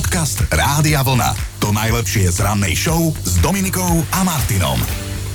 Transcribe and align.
Podcast 0.00 0.48
Rádia 0.48 1.04
Vlna. 1.04 1.60
To 1.60 1.76
najlepšie 1.76 2.32
z 2.32 2.40
rannej 2.40 2.72
show 2.72 3.12
s 3.20 3.36
Dominikou 3.44 4.00
a 4.16 4.24
Martinom. 4.24 4.80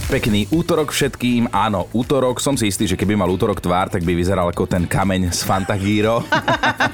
Pekný 0.09 0.49
útorok 0.49 0.89
všetkým. 0.89 1.53
Áno, 1.53 1.85
útorok. 1.93 2.41
Som 2.41 2.57
si 2.57 2.73
istý, 2.73 2.89
že 2.89 2.97
keby 2.97 3.13
mal 3.13 3.29
útorok 3.29 3.61
tvár, 3.61 3.93
tak 3.93 4.01
by 4.01 4.17
vyzeral 4.17 4.49
ako 4.49 4.65
ten 4.65 4.89
kameň 4.89 5.29
z 5.29 5.45
Fantagíro. 5.45 6.25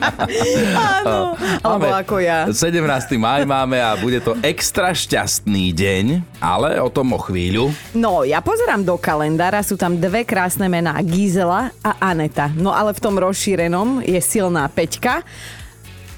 Áno, 0.99 1.39
alebo 1.63 1.95
ako 1.95 2.19
ja. 2.19 2.51
17. 2.51 2.75
maj 3.15 3.47
máme 3.47 3.79
a 3.79 3.95
bude 3.95 4.19
to 4.19 4.35
extra 4.43 4.91
šťastný 4.91 5.71
deň, 5.71 6.05
ale 6.43 6.75
o 6.75 6.91
tom 6.91 7.15
o 7.15 7.19
chvíľu. 7.23 7.71
No, 7.95 8.27
ja 8.27 8.43
pozerám 8.43 8.83
do 8.83 8.99
kalendára, 8.99 9.63
sú 9.63 9.79
tam 9.79 9.95
dve 9.95 10.27
krásne 10.27 10.67
mená, 10.67 10.99
Gizela 11.07 11.71
a 11.79 11.95
Aneta. 12.03 12.51
No 12.51 12.75
ale 12.75 12.91
v 12.91 12.99
tom 12.99 13.15
rozšírenom 13.15 14.03
je 14.03 14.19
silná 14.19 14.67
Peťka, 14.67 15.23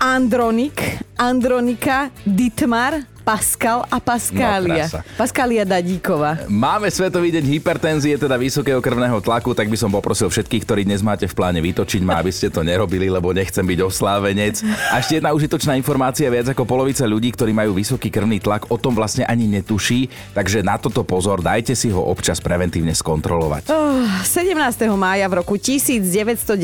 Andronik, 0.04 1.00
Andronika, 1.16 2.12
Ditmar, 2.26 3.06
Pascal 3.24 3.88
a 3.88 4.04
Paskália. 4.04 4.84
No, 4.84 5.00
krása. 5.00 5.00
Paskália 5.16 5.64
Dadíková. 5.64 6.44
Máme 6.52 6.92
Svetový 6.92 7.32
deň 7.32 7.56
hypertenzie, 7.56 8.20
teda 8.20 8.36
vysokého 8.36 8.84
krvného 8.84 9.16
tlaku, 9.24 9.56
tak 9.56 9.72
by 9.72 9.80
som 9.80 9.88
poprosil 9.88 10.28
všetkých, 10.28 10.68
ktorí 10.68 10.82
dnes 10.84 11.00
máte 11.00 11.24
v 11.24 11.32
pláne 11.32 11.64
vytočiť 11.64 12.04
ma, 12.04 12.20
aby 12.20 12.36
ste 12.36 12.52
to 12.52 12.68
nerobili, 12.68 13.08
lebo 13.08 13.32
nechcem 13.32 13.64
byť 13.64 13.80
oslávenec. 13.80 14.60
A 14.92 15.00
ešte 15.00 15.24
jedna 15.24 15.32
užitočná 15.32 15.80
informácia, 15.80 16.28
viac 16.28 16.52
ako 16.52 16.68
polovica 16.68 17.08
ľudí, 17.08 17.32
ktorí 17.32 17.56
majú 17.56 17.80
vysoký 17.80 18.12
krvný 18.12 18.44
tlak, 18.44 18.68
o 18.68 18.76
tom 18.76 18.92
vlastne 18.92 19.24
ani 19.24 19.48
netuší, 19.48 20.12
takže 20.36 20.60
na 20.60 20.76
toto 20.76 21.08
pozor, 21.08 21.40
dajte 21.40 21.80
si 21.80 21.96
ho 21.96 22.04
občas 22.04 22.44
preventívne 22.44 22.92
skontrolovať. 22.92 23.72
Oh, 23.72 24.04
17. 24.28 24.52
mája 25.00 25.32
v 25.32 25.40
roku 25.40 25.56
1990 25.56 26.60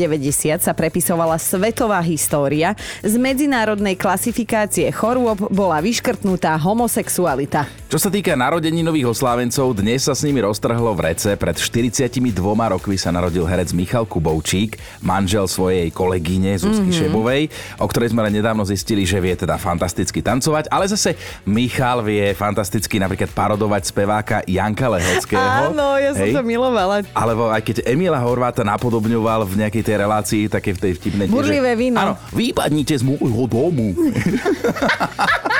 sa 0.60 0.76
prepisovala 0.76 1.40
svetová 1.40 2.04
história. 2.04 2.76
Z 3.00 3.16
medzinárodnej 3.16 3.96
klasifikácie 3.96 4.92
chorôb 4.92 5.48
bola 5.48 5.80
vyškrtnutá 5.80 6.49
homosexualita. 6.56 7.68
Čo 7.90 7.98
sa 7.98 8.10
týka 8.10 8.38
narodeninových 8.38 9.10
oslávencov, 9.10 9.74
dnes 9.74 10.06
sa 10.06 10.14
s 10.14 10.22
nimi 10.22 10.38
roztrhlo 10.38 10.94
v 10.94 11.10
rece. 11.10 11.34
Pred 11.34 11.58
42 11.58 12.22
rokmi 12.38 12.94
sa 12.94 13.10
narodil 13.10 13.42
herec 13.42 13.74
Michal 13.74 14.06
Kubovčík, 14.06 14.78
manžel 15.02 15.50
svojej 15.50 15.90
kolegyne 15.90 16.54
Zuzky 16.54 16.94
mm-hmm. 16.94 17.10
Šebovej, 17.10 17.42
o 17.82 17.86
ktorej 17.90 18.14
sme 18.14 18.22
len 18.26 18.38
nedávno 18.38 18.62
zistili, 18.62 19.02
že 19.02 19.18
vie 19.18 19.34
teda 19.34 19.58
fantasticky 19.58 20.22
tancovať, 20.22 20.70
ale 20.70 20.86
zase 20.86 21.18
Michal 21.42 22.06
vie 22.06 22.30
fantasticky 22.32 23.02
napríklad 23.02 23.34
parodovať 23.34 23.82
speváka 23.90 24.46
Janka 24.46 24.86
Lehockého. 24.86 25.74
Áno, 25.74 25.98
ja 25.98 26.14
som 26.14 26.30
Hej. 26.30 26.38
to 26.38 26.42
milovala. 26.46 27.02
Alebo 27.10 27.50
aj 27.50 27.62
keď 27.66 27.76
Emila 27.90 28.22
Horváta 28.22 28.62
napodobňoval 28.62 29.50
v 29.50 29.66
nejakej 29.66 29.82
tej 29.82 29.96
relácii, 29.98 30.42
také 30.46 30.78
v 30.78 30.78
tej 30.78 30.92
vtipnej... 30.94 31.26
Burlivé 31.26 31.74
víno. 31.74 31.98
Áno, 31.98 32.14
vypadnite 32.30 32.94
z 32.96 33.02
môjho 33.02 33.44
domu. 33.50 33.92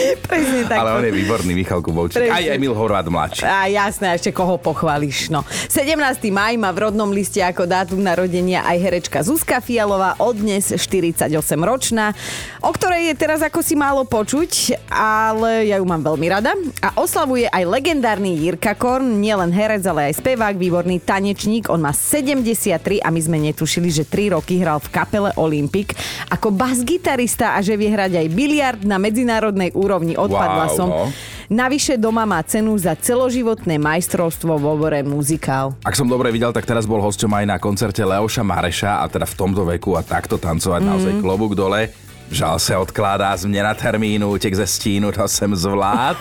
Presne 0.28 0.60
tak. 0.66 0.78
Ale 0.80 0.90
on 0.96 1.04
je 1.04 1.12
výborný, 1.12 1.52
Michal 1.54 1.80
Kubovčík. 1.84 2.24
Presne. 2.24 2.34
Aj 2.34 2.44
Emil 2.56 2.74
Horvát 2.74 3.06
mladší. 3.06 3.44
A 3.44 3.68
jasné, 3.68 4.10
a 4.10 4.14
ešte 4.16 4.32
koho 4.32 4.56
pochváliš. 4.56 5.30
No. 5.30 5.44
17. 5.68 5.94
maj 6.32 6.56
má 6.56 6.70
v 6.72 6.88
rodnom 6.88 7.10
liste 7.12 7.38
ako 7.44 7.68
dátum 7.68 8.00
narodenia 8.00 8.64
aj 8.64 8.76
herečka 8.80 9.18
Zuzka 9.20 9.60
Fialová, 9.60 10.16
od 10.18 10.40
dnes 10.40 10.72
48 10.72 11.28
ročná, 11.60 12.16
o 12.64 12.70
ktorej 12.72 13.12
je 13.12 13.14
teraz 13.16 13.40
ako 13.44 13.60
si 13.60 13.76
málo 13.76 14.06
počuť, 14.08 14.80
ale 14.90 15.68
ja 15.68 15.76
ju 15.78 15.86
mám 15.86 16.02
veľmi 16.02 16.26
rada. 16.30 16.56
A 16.80 16.96
oslavuje 16.96 17.46
aj 17.50 17.64
legendárny 17.68 18.40
Jirka 18.40 18.74
Korn, 18.74 19.20
nielen 19.20 19.52
herec, 19.52 19.84
ale 19.86 20.10
aj 20.12 20.24
spevák, 20.24 20.56
výborný 20.56 21.02
tanečník. 21.04 21.68
On 21.68 21.80
má 21.80 21.92
73 21.92 23.04
a 23.04 23.08
my 23.12 23.20
sme 23.20 23.38
netušili, 23.50 23.88
že 23.92 24.08
3 24.08 24.36
roky 24.36 24.60
hral 24.60 24.80
v 24.80 24.88
kapele 24.92 25.30
Olympic 25.36 25.92
ako 26.32 26.54
bas-gitarista 26.54 27.54
a 27.56 27.60
že 27.60 27.76
vie 27.76 27.92
hrať 27.92 28.16
aj 28.16 28.26
biliard 28.32 28.80
na 28.82 28.96
medzinárodnej 28.96 29.72
úrovni. 29.74 29.89
Odpadla 29.98 30.66
Wow, 30.70 30.76
som. 30.76 30.88
no. 30.88 31.02
Navyše 31.50 31.98
doma 31.98 32.22
má 32.22 32.38
cenu 32.46 32.78
za 32.78 32.94
celoživotné 32.94 33.74
majstrovstvo 33.82 34.54
v 34.54 34.64
obore 34.70 35.02
muzikál. 35.02 35.74
Ak 35.82 35.98
som 35.98 36.06
dobre 36.06 36.30
videl, 36.30 36.54
tak 36.54 36.62
teraz 36.62 36.86
bol 36.86 37.02
hosťom 37.02 37.26
aj 37.26 37.44
na 37.50 37.56
koncerte 37.58 38.06
Leoša 38.06 38.46
Mareša 38.46 39.02
a 39.02 39.10
teda 39.10 39.26
v 39.26 39.34
tomto 39.34 39.66
veku 39.66 39.98
a 39.98 40.06
takto 40.06 40.38
tancovať 40.38 40.78
mm. 40.78 40.86
naozaj 40.86 41.12
klobúk 41.18 41.58
dole. 41.58 41.90
Žal 42.30 42.58
se 42.62 42.76
odkládá 42.76 43.34
změna 43.36 43.74
termínu, 43.74 44.30
utek 44.30 44.54
ze 44.54 44.66
stínu, 44.66 45.12
to 45.12 45.28
jsem 45.28 45.56
zvlád. 45.56 46.16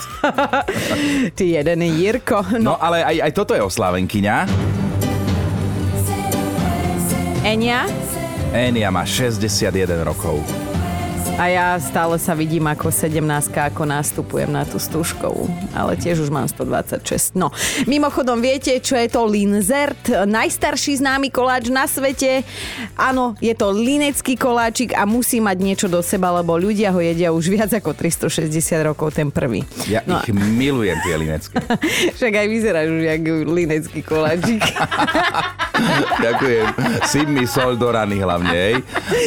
Ty 1.36 1.46
jeden 1.46 1.82
Jirko. 1.82 2.42
No, 2.58 2.74
No 2.74 2.84
ale 2.84 3.06
aj, 3.06 3.30
aj 3.30 3.32
toto 3.38 3.54
je 3.54 3.62
oslávenkyňa. 3.62 4.50
Enia? 7.46 7.86
Enia 8.50 8.90
má 8.90 9.06
61 9.06 10.02
rokov. 10.02 10.42
A 11.40 11.48
ja 11.48 11.80
stále 11.80 12.20
sa 12.20 12.36
vidím 12.36 12.68
ako 12.68 12.92
17 12.92 13.24
ako 13.56 13.88
nastupujem 13.88 14.52
na 14.52 14.68
tú 14.68 14.76
stužkovú. 14.76 15.48
Ale 15.72 15.96
tiež 15.96 16.28
už 16.28 16.28
mám 16.28 16.44
126. 16.52 17.40
No, 17.40 17.56
mimochodom 17.88 18.44
viete, 18.44 18.76
čo 18.84 19.00
je 19.00 19.08
to 19.08 19.24
Linzert? 19.24 20.04
Najstarší 20.28 21.00
známy 21.00 21.32
koláč 21.32 21.72
na 21.72 21.88
svete. 21.88 22.44
Áno, 23.00 23.40
je 23.40 23.56
to 23.56 23.72
linecký 23.72 24.36
koláčik 24.36 24.92
a 24.92 25.08
musí 25.08 25.40
mať 25.40 25.58
niečo 25.64 25.88
do 25.88 26.04
seba, 26.04 26.36
lebo 26.36 26.60
ľudia 26.60 26.92
ho 26.92 27.00
jedia 27.00 27.32
už 27.32 27.56
viac 27.56 27.72
ako 27.72 27.96
360 27.96 28.52
rokov 28.84 29.16
ten 29.16 29.32
prvý. 29.32 29.64
Ja 29.88 30.04
No, 30.04 30.20
ich 30.20 30.36
milujem, 30.36 31.00
tie 31.08 31.16
linecké. 31.16 31.56
však 32.20 32.34
aj 32.36 32.48
vyzeráš 32.52 32.88
už 32.92 33.04
jak 33.16 33.24
linecký 33.48 34.00
koláčik. 34.04 34.60
Ďakujem. 36.26 36.66
Si 37.08 37.22
mi 37.26 37.44
sol 37.48 37.76
do 37.80 37.90
rany 37.90 38.20
hlavne, 38.20 38.54
hej. 38.54 38.76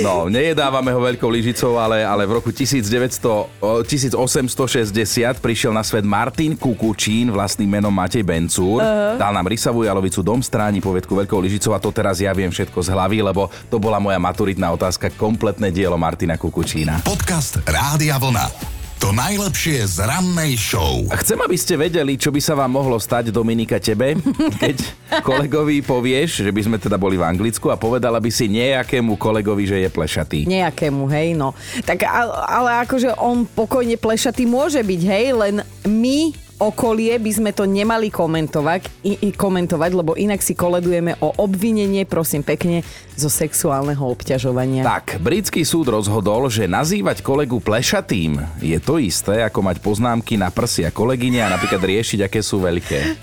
No, 0.05 0.29
nejedávame 0.29 0.93
ho 0.93 1.01
veľkou 1.01 1.29
lyžicou, 1.29 1.79
ale, 1.81 2.05
ale 2.05 2.29
v 2.29 2.39
roku 2.41 2.51
1900, 2.51 3.63
o, 3.63 3.81
1860 3.85 5.43
prišiel 5.43 5.73
na 5.73 5.83
svet 5.83 6.05
Martin 6.05 6.55
Kukučín, 6.55 7.33
vlastným 7.33 7.81
menom 7.81 7.93
Matej 7.93 8.23
Bencúr. 8.23 8.81
Uh-huh. 8.81 9.17
Dal 9.19 9.33
nám 9.33 9.49
rysavú 9.49 9.83
jalovicu, 9.83 10.21
dom 10.21 10.41
stráni, 10.45 10.83
povedku 10.83 11.17
veľkou 11.17 11.39
lyžicou 11.41 11.73
a 11.75 11.83
to 11.83 11.91
teraz 11.95 12.21
ja 12.21 12.31
viem 12.37 12.53
všetko 12.53 12.79
z 12.83 12.89
hlavy, 12.93 13.25
lebo 13.25 13.49
to 13.73 13.81
bola 13.81 13.99
moja 14.03 14.21
maturitná 14.21 14.71
otázka, 14.75 15.13
kompletné 15.15 15.73
dielo 15.73 15.97
Martina 15.97 16.37
Kukučína. 16.37 17.05
Podcast 17.07 17.63
Rádia 17.65 18.19
Vlna. 18.21 18.82
To 19.03 19.11
najlepšie 19.11 19.83
z 19.83 20.07
rannej 20.07 20.55
show. 20.55 21.03
A 21.11 21.19
chcem, 21.19 21.35
aby 21.43 21.59
ste 21.59 21.75
vedeli, 21.75 22.15
čo 22.15 22.31
by 22.31 22.39
sa 22.39 22.55
vám 22.55 22.71
mohlo 22.71 23.03
stať, 23.03 23.35
Dominika, 23.35 23.83
tebe, 23.83 24.15
keď 24.63 24.79
kolegovi 25.27 25.83
povieš, 25.83 26.47
že 26.47 26.55
by 26.55 26.63
sme 26.63 26.79
teda 26.79 27.03
boli 27.03 27.19
v 27.19 27.27
Anglicku 27.27 27.67
a 27.67 27.75
povedala 27.75 28.23
by 28.23 28.31
si 28.31 28.47
nejakému 28.47 29.19
kolegovi, 29.19 29.67
že 29.67 29.83
je 29.83 29.91
plešatý. 29.91 30.47
Nejakému, 30.47 31.11
hej, 31.11 31.35
no. 31.35 31.51
Tak 31.83 32.07
ale, 32.07 32.31
ale 32.47 32.71
akože 32.87 33.19
on 33.19 33.43
pokojne 33.43 33.99
plešatý 33.99 34.47
môže 34.47 34.79
byť, 34.79 35.01
hej, 35.03 35.27
len 35.35 35.67
my 35.83 36.31
okolie 36.63 37.19
by 37.19 37.33
sme 37.35 37.51
to 37.51 37.67
nemali 37.67 38.07
komentovať, 38.07 39.03
i, 39.03 39.19
i 39.27 39.31
komentovať, 39.35 39.91
lebo 39.91 40.15
inak 40.15 40.39
si 40.39 40.55
koledujeme 40.55 41.19
o 41.19 41.35
obvinenie, 41.43 42.07
prosím 42.07 42.47
pekne, 42.47 42.87
zo 43.19 43.27
sexuálneho 43.27 44.01
obťažovania. 44.01 44.87
Tak, 44.87 45.19
britský 45.19 45.67
súd 45.67 45.91
rozhodol, 45.91 46.47
že 46.47 46.71
nazývať 46.71 47.21
kolegu 47.21 47.59
plešatým 47.59 48.39
je 48.63 48.79
to 48.79 49.03
isté, 49.03 49.43
ako 49.43 49.61
mať 49.67 49.83
poznámky 49.83 50.39
na 50.39 50.55
prsia 50.55 50.95
kolegyne 50.95 51.43
a 51.43 51.53
napríklad 51.53 51.83
riešiť, 51.83 52.31
aké 52.31 52.41
sú 52.41 52.63
veľké. 52.63 53.19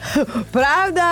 Pravda, 0.55 1.07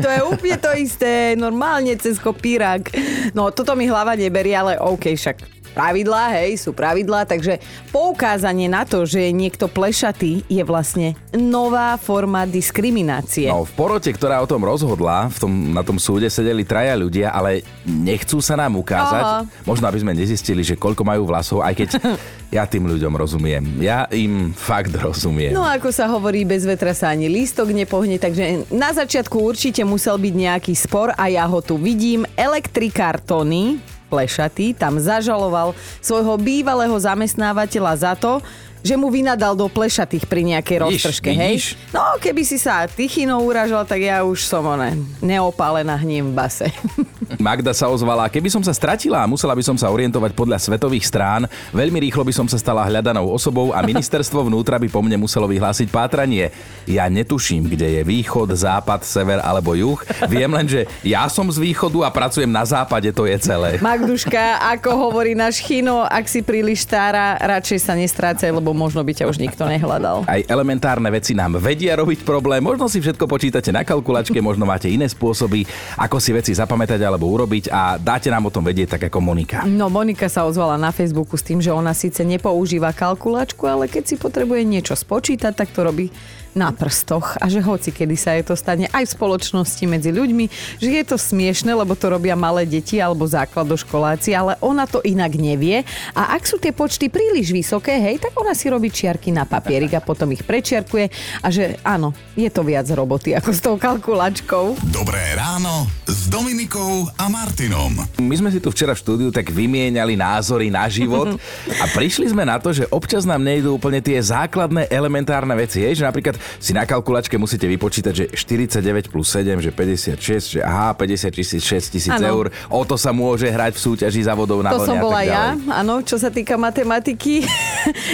to 0.00 0.08
je 0.08 0.20
úplne 0.24 0.58
to 0.58 0.72
isté, 0.74 1.36
normálne 1.36 1.92
cez 2.00 2.16
kopírak. 2.16 2.90
No, 3.36 3.52
toto 3.52 3.76
mi 3.76 3.84
hlava 3.86 4.16
neberie, 4.16 4.56
ale 4.56 4.80
OK, 4.80 5.12
však 5.14 5.57
pravidlá, 5.78 6.34
hej, 6.42 6.58
sú 6.58 6.74
pravidlá, 6.74 7.22
takže 7.22 7.62
poukázanie 7.94 8.66
na 8.66 8.82
to, 8.82 9.06
že 9.06 9.30
je 9.30 9.30
niekto 9.30 9.70
plešatý, 9.70 10.42
je 10.50 10.62
vlastne 10.66 11.14
nová 11.30 11.94
forma 11.94 12.42
diskriminácie. 12.50 13.46
No, 13.46 13.62
v 13.62 13.72
porote, 13.78 14.10
ktorá 14.10 14.42
o 14.42 14.50
tom 14.50 14.66
rozhodla, 14.66 15.30
v 15.30 15.38
tom, 15.38 15.52
na 15.70 15.86
tom 15.86 16.02
súde 16.02 16.26
sedeli 16.26 16.66
traja 16.66 16.98
ľudia, 16.98 17.30
ale 17.30 17.62
nechcú 17.86 18.42
sa 18.42 18.58
nám 18.58 18.74
ukázať. 18.74 19.22
Aha. 19.22 19.46
Možno, 19.62 19.86
aby 19.86 20.02
sme 20.02 20.18
nezistili, 20.18 20.66
že 20.66 20.74
koľko 20.74 21.06
majú 21.06 21.30
vlasov, 21.30 21.62
aj 21.62 21.74
keď 21.78 21.88
ja 22.58 22.66
tým 22.66 22.90
ľuďom 22.90 23.14
rozumiem. 23.14 23.62
Ja 23.78 24.10
im 24.10 24.50
fakt 24.50 24.90
rozumiem. 24.98 25.54
No 25.54 25.62
ako 25.62 25.94
sa 25.94 26.10
hovorí, 26.10 26.42
bez 26.42 26.66
vetra 26.66 26.90
sa 26.90 27.14
ani 27.14 27.30
lístok 27.30 27.70
nepohne, 27.70 28.18
takže 28.18 28.66
na 28.74 28.90
začiatku 28.90 29.38
určite 29.38 29.86
musel 29.86 30.18
byť 30.18 30.34
nejaký 30.34 30.74
spor 30.74 31.14
a 31.14 31.30
ja 31.30 31.46
ho 31.46 31.62
tu 31.62 31.78
vidím. 31.78 32.26
Elektrikár 32.34 33.22
Tony, 33.22 33.78
plešatý, 34.08 34.72
tam 34.72 34.96
zažaloval 34.96 35.76
svojho 36.00 36.40
bývalého 36.40 36.96
zamestnávateľa 36.96 37.92
za 37.94 38.12
to, 38.16 38.40
že 38.82 38.94
mu 38.94 39.10
vynadal 39.10 39.58
do 39.58 39.66
plešatých 39.66 40.24
pri 40.26 40.42
nejakej 40.54 40.76
roztržke, 40.82 41.30
hej? 41.34 41.76
No, 41.90 42.18
keby 42.22 42.42
si 42.46 42.56
sa 42.56 42.86
Tichino 42.86 43.40
uražal, 43.42 43.84
tak 43.84 44.02
ja 44.02 44.22
už 44.22 44.44
som 44.46 44.64
one, 44.64 44.98
neopálená 45.22 45.98
hním 45.98 46.32
v 46.32 46.34
base. 46.34 46.66
Magda 47.38 47.76
sa 47.76 47.90
ozvala, 47.92 48.26
keby 48.32 48.48
som 48.48 48.62
sa 48.64 48.72
stratila 48.72 49.22
a 49.22 49.30
musela 49.30 49.52
by 49.52 49.62
som 49.62 49.76
sa 49.76 49.92
orientovať 49.92 50.32
podľa 50.32 50.58
svetových 50.58 51.04
strán, 51.06 51.44
veľmi 51.70 52.00
rýchlo 52.08 52.24
by 52.24 52.32
som 52.32 52.46
sa 52.48 52.56
stala 52.56 52.82
hľadanou 52.86 53.28
osobou 53.28 53.70
a 53.76 53.84
ministerstvo 53.84 54.48
vnútra 54.48 54.80
by 54.80 54.88
po 54.88 55.04
mne 55.04 55.20
muselo 55.20 55.44
vyhlásiť 55.46 55.92
pátranie. 55.92 56.50
Ja 56.88 57.06
netuším, 57.06 57.68
kde 57.68 58.00
je 58.00 58.02
východ, 58.02 58.50
západ, 58.56 59.04
sever 59.04 59.38
alebo 59.44 59.76
juh. 59.76 60.00
Viem 60.26 60.50
len, 60.56 60.66
že 60.66 60.88
ja 61.04 61.28
som 61.28 61.46
z 61.52 61.60
východu 61.60 62.08
a 62.08 62.10
pracujem 62.10 62.48
na 62.48 62.64
západe, 62.64 63.12
to 63.12 63.28
je 63.28 63.36
celé. 63.38 63.76
Magduška, 63.78 64.64
ako 64.78 65.08
hovorí 65.08 65.36
náš 65.36 65.60
Chino, 65.60 66.02
ak 66.02 66.24
si 66.26 66.40
príliš 66.40 66.88
stará, 66.88 67.36
radšej 67.38 67.78
sa 67.84 67.92
nestrácaj, 67.94 68.48
lebo 68.48 68.67
možno 68.72 69.04
by 69.04 69.12
ťa 69.12 69.28
už 69.28 69.38
nikto 69.38 69.68
nehľadal. 69.68 70.24
Aj 70.24 70.40
elementárne 70.48 71.08
veci 71.12 71.36
nám 71.36 71.60
vedia 71.60 71.96
robiť 71.98 72.24
problém. 72.24 72.64
Možno 72.64 72.88
si 72.88 72.98
všetko 73.02 73.24
počítate 73.28 73.72
na 73.74 73.84
kalkulačke, 73.84 74.38
možno 74.40 74.64
máte 74.64 74.88
iné 74.88 75.06
spôsoby, 75.06 75.68
ako 76.00 76.16
si 76.18 76.30
veci 76.32 76.52
zapamätať 76.56 77.00
alebo 77.04 77.28
urobiť 77.28 77.70
a 77.72 77.96
dáte 78.00 78.32
nám 78.32 78.48
o 78.48 78.54
tom 78.54 78.64
vedieť 78.64 78.98
tak 78.98 79.12
ako 79.12 79.18
Monika. 79.20 79.64
No 79.68 79.92
Monika 79.92 80.26
sa 80.26 80.48
ozvala 80.48 80.80
na 80.80 80.90
Facebooku 80.94 81.36
s 81.36 81.44
tým, 81.44 81.60
že 81.60 81.74
ona 81.74 81.92
síce 81.92 82.24
nepoužíva 82.24 82.92
kalkulačku, 82.96 83.64
ale 83.68 83.86
keď 83.86 84.04
si 84.08 84.16
potrebuje 84.16 84.64
niečo 84.64 84.94
spočítať, 84.96 85.52
tak 85.52 85.68
to 85.70 85.84
robí 85.84 86.08
na 86.58 86.74
prstoch 86.74 87.38
a 87.38 87.46
že 87.46 87.62
hoci 87.62 87.94
kedy 87.94 88.18
sa 88.18 88.34
je 88.34 88.50
to 88.50 88.54
stane 88.58 88.90
aj 88.90 89.06
v 89.06 89.14
spoločnosti 89.14 89.84
medzi 89.86 90.10
ľuďmi, 90.10 90.44
že 90.82 90.90
je 90.90 91.04
to 91.06 91.14
smiešne, 91.14 91.70
lebo 91.70 91.94
to 91.94 92.10
robia 92.10 92.34
malé 92.34 92.66
deti 92.66 92.98
alebo 92.98 93.30
základoškoláci, 93.30 94.34
ale 94.34 94.58
ona 94.58 94.90
to 94.90 94.98
inak 95.06 95.38
nevie 95.38 95.86
a 96.18 96.34
ak 96.34 96.42
sú 96.42 96.58
tie 96.58 96.74
počty 96.74 97.06
príliš 97.06 97.54
vysoké, 97.54 97.94
hej, 98.02 98.18
tak 98.18 98.34
ona 98.34 98.58
si 98.58 98.66
robí 98.66 98.90
čiarky 98.90 99.30
na 99.30 99.46
papierik 99.46 99.94
a 99.94 100.02
potom 100.02 100.34
ich 100.34 100.42
prečiarkuje 100.42 101.06
a 101.40 101.48
že 101.54 101.78
áno, 101.86 102.10
je 102.34 102.50
to 102.50 102.66
viac 102.66 102.90
roboty 102.90 103.38
ako 103.38 103.50
s 103.54 103.60
tou 103.62 103.78
kalkulačkou. 103.78 104.90
Dobré 104.90 105.38
ráno 105.38 105.86
s 106.28 106.36
Dominikou 106.36 107.08
a 107.16 107.24
Martinom. 107.32 108.04
My 108.20 108.36
sme 108.36 108.52
si 108.52 108.60
tu 108.60 108.68
včera 108.68 108.92
v 108.92 109.00
štúdiu 109.00 109.28
tak 109.32 109.48
vymieniali 109.48 110.12
názory 110.12 110.68
na 110.68 110.84
život 110.84 111.40
a 111.80 111.84
prišli 111.88 112.36
sme 112.36 112.44
na 112.44 112.60
to, 112.60 112.68
že 112.68 112.84
občas 112.92 113.24
nám 113.24 113.40
nejdú 113.40 113.80
úplne 113.80 114.04
tie 114.04 114.20
základné 114.20 114.92
elementárne 114.92 115.56
veci. 115.56 115.80
Je, 115.80 115.96
že 115.96 116.04
napríklad 116.04 116.36
si 116.60 116.76
na 116.76 116.84
kalkulačke 116.84 117.32
musíte 117.40 117.64
vypočítať, 117.64 118.12
že 118.12 118.24
49 118.28 119.08
plus 119.08 119.24
7, 119.24 119.56
že 119.56 119.72
56, 119.72 120.52
že 120.52 120.60
aha, 120.60 120.92
50 120.92 121.32
tisíc, 121.32 121.64
6 121.64 121.96
tisíc 121.96 122.12
eur. 122.12 122.52
O 122.68 122.84
to 122.84 123.00
sa 123.00 123.08
môže 123.08 123.48
hrať 123.48 123.72
v 123.72 123.80
súťaži 123.88 124.28
závodov 124.28 124.60
na 124.60 124.76
To 124.76 124.84
som 124.84 125.00
bola 125.00 125.24
ja, 125.24 125.56
áno, 125.80 126.04
čo 126.04 126.20
sa 126.20 126.28
týka 126.28 126.60
matematiky. 126.60 127.40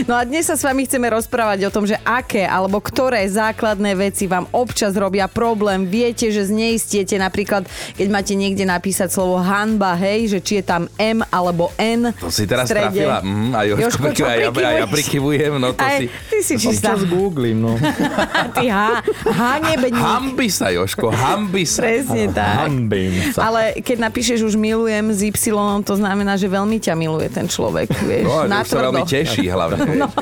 No 0.06 0.14
a 0.14 0.22
dnes 0.22 0.46
sa 0.46 0.54
s 0.54 0.62
vami 0.62 0.86
chceme 0.86 1.08
rozprávať 1.10 1.66
o 1.66 1.72
tom, 1.72 1.88
že 1.88 1.98
aké 2.06 2.46
alebo 2.46 2.78
ktoré 2.78 3.26
základné 3.26 3.96
veci 3.96 4.28
vám 4.28 4.46
občas 4.52 4.94
robia 4.94 5.26
problém. 5.26 5.88
Viete, 5.88 6.28
že 6.30 6.46
zneistiete 6.46 7.16
napríklad, 7.18 7.66
keď 7.96 8.03
máte 8.10 8.34
niekde 8.34 8.64
napísať 8.64 9.12
slovo 9.12 9.38
hanba, 9.40 9.94
hej, 9.98 10.36
že 10.36 10.38
či 10.40 10.52
je 10.60 10.64
tam 10.64 10.88
M 10.96 11.20
alebo 11.28 11.70
N. 11.76 12.10
To 12.20 12.28
si 12.32 12.48
teraz 12.48 12.68
trafila. 12.68 13.20
Mm, 13.20 13.52
a 13.54 13.60
Jožko, 13.68 13.84
Jožko, 13.84 14.06
čo 14.12 14.24
a 14.24 14.34
ja, 14.36 14.48
a 14.50 14.72
ja 14.84 14.86
prikyvujem, 14.88 15.52
no 15.60 15.76
to 15.76 15.84
Aj, 15.84 16.00
si... 16.00 16.06
ty 16.08 16.38
si 16.40 16.54
čistá. 16.58 16.94
Občas 16.94 17.08
googlím, 17.08 17.58
no. 17.62 17.72
Ty 18.56 18.66
ha, 18.70 19.02
hanebník. 19.28 19.98
Hambi 19.98 20.48
sa, 20.48 20.70
Joško, 20.70 21.10
hambi 21.10 21.64
sa. 21.66 21.80
Presne 21.84 22.30
tak. 22.30 22.68
Hambím 22.68 23.34
sa. 23.34 23.50
Ale 23.50 23.78
keď 23.80 24.10
napíšeš 24.10 24.46
už 24.46 24.54
milujem 24.54 25.10
s 25.10 25.20
Y, 25.24 25.52
to 25.84 25.94
znamená, 25.98 26.34
že 26.38 26.46
veľmi 26.46 26.78
ťa 26.78 26.94
miluje 26.94 27.28
ten 27.30 27.46
človek, 27.50 27.90
vieš. 28.04 28.26
No, 28.28 28.60
už 28.60 28.68
sa 28.68 28.78
veľmi 28.84 29.02
teší 29.04 29.44
hlavne. 29.50 29.98
No. 29.98 30.08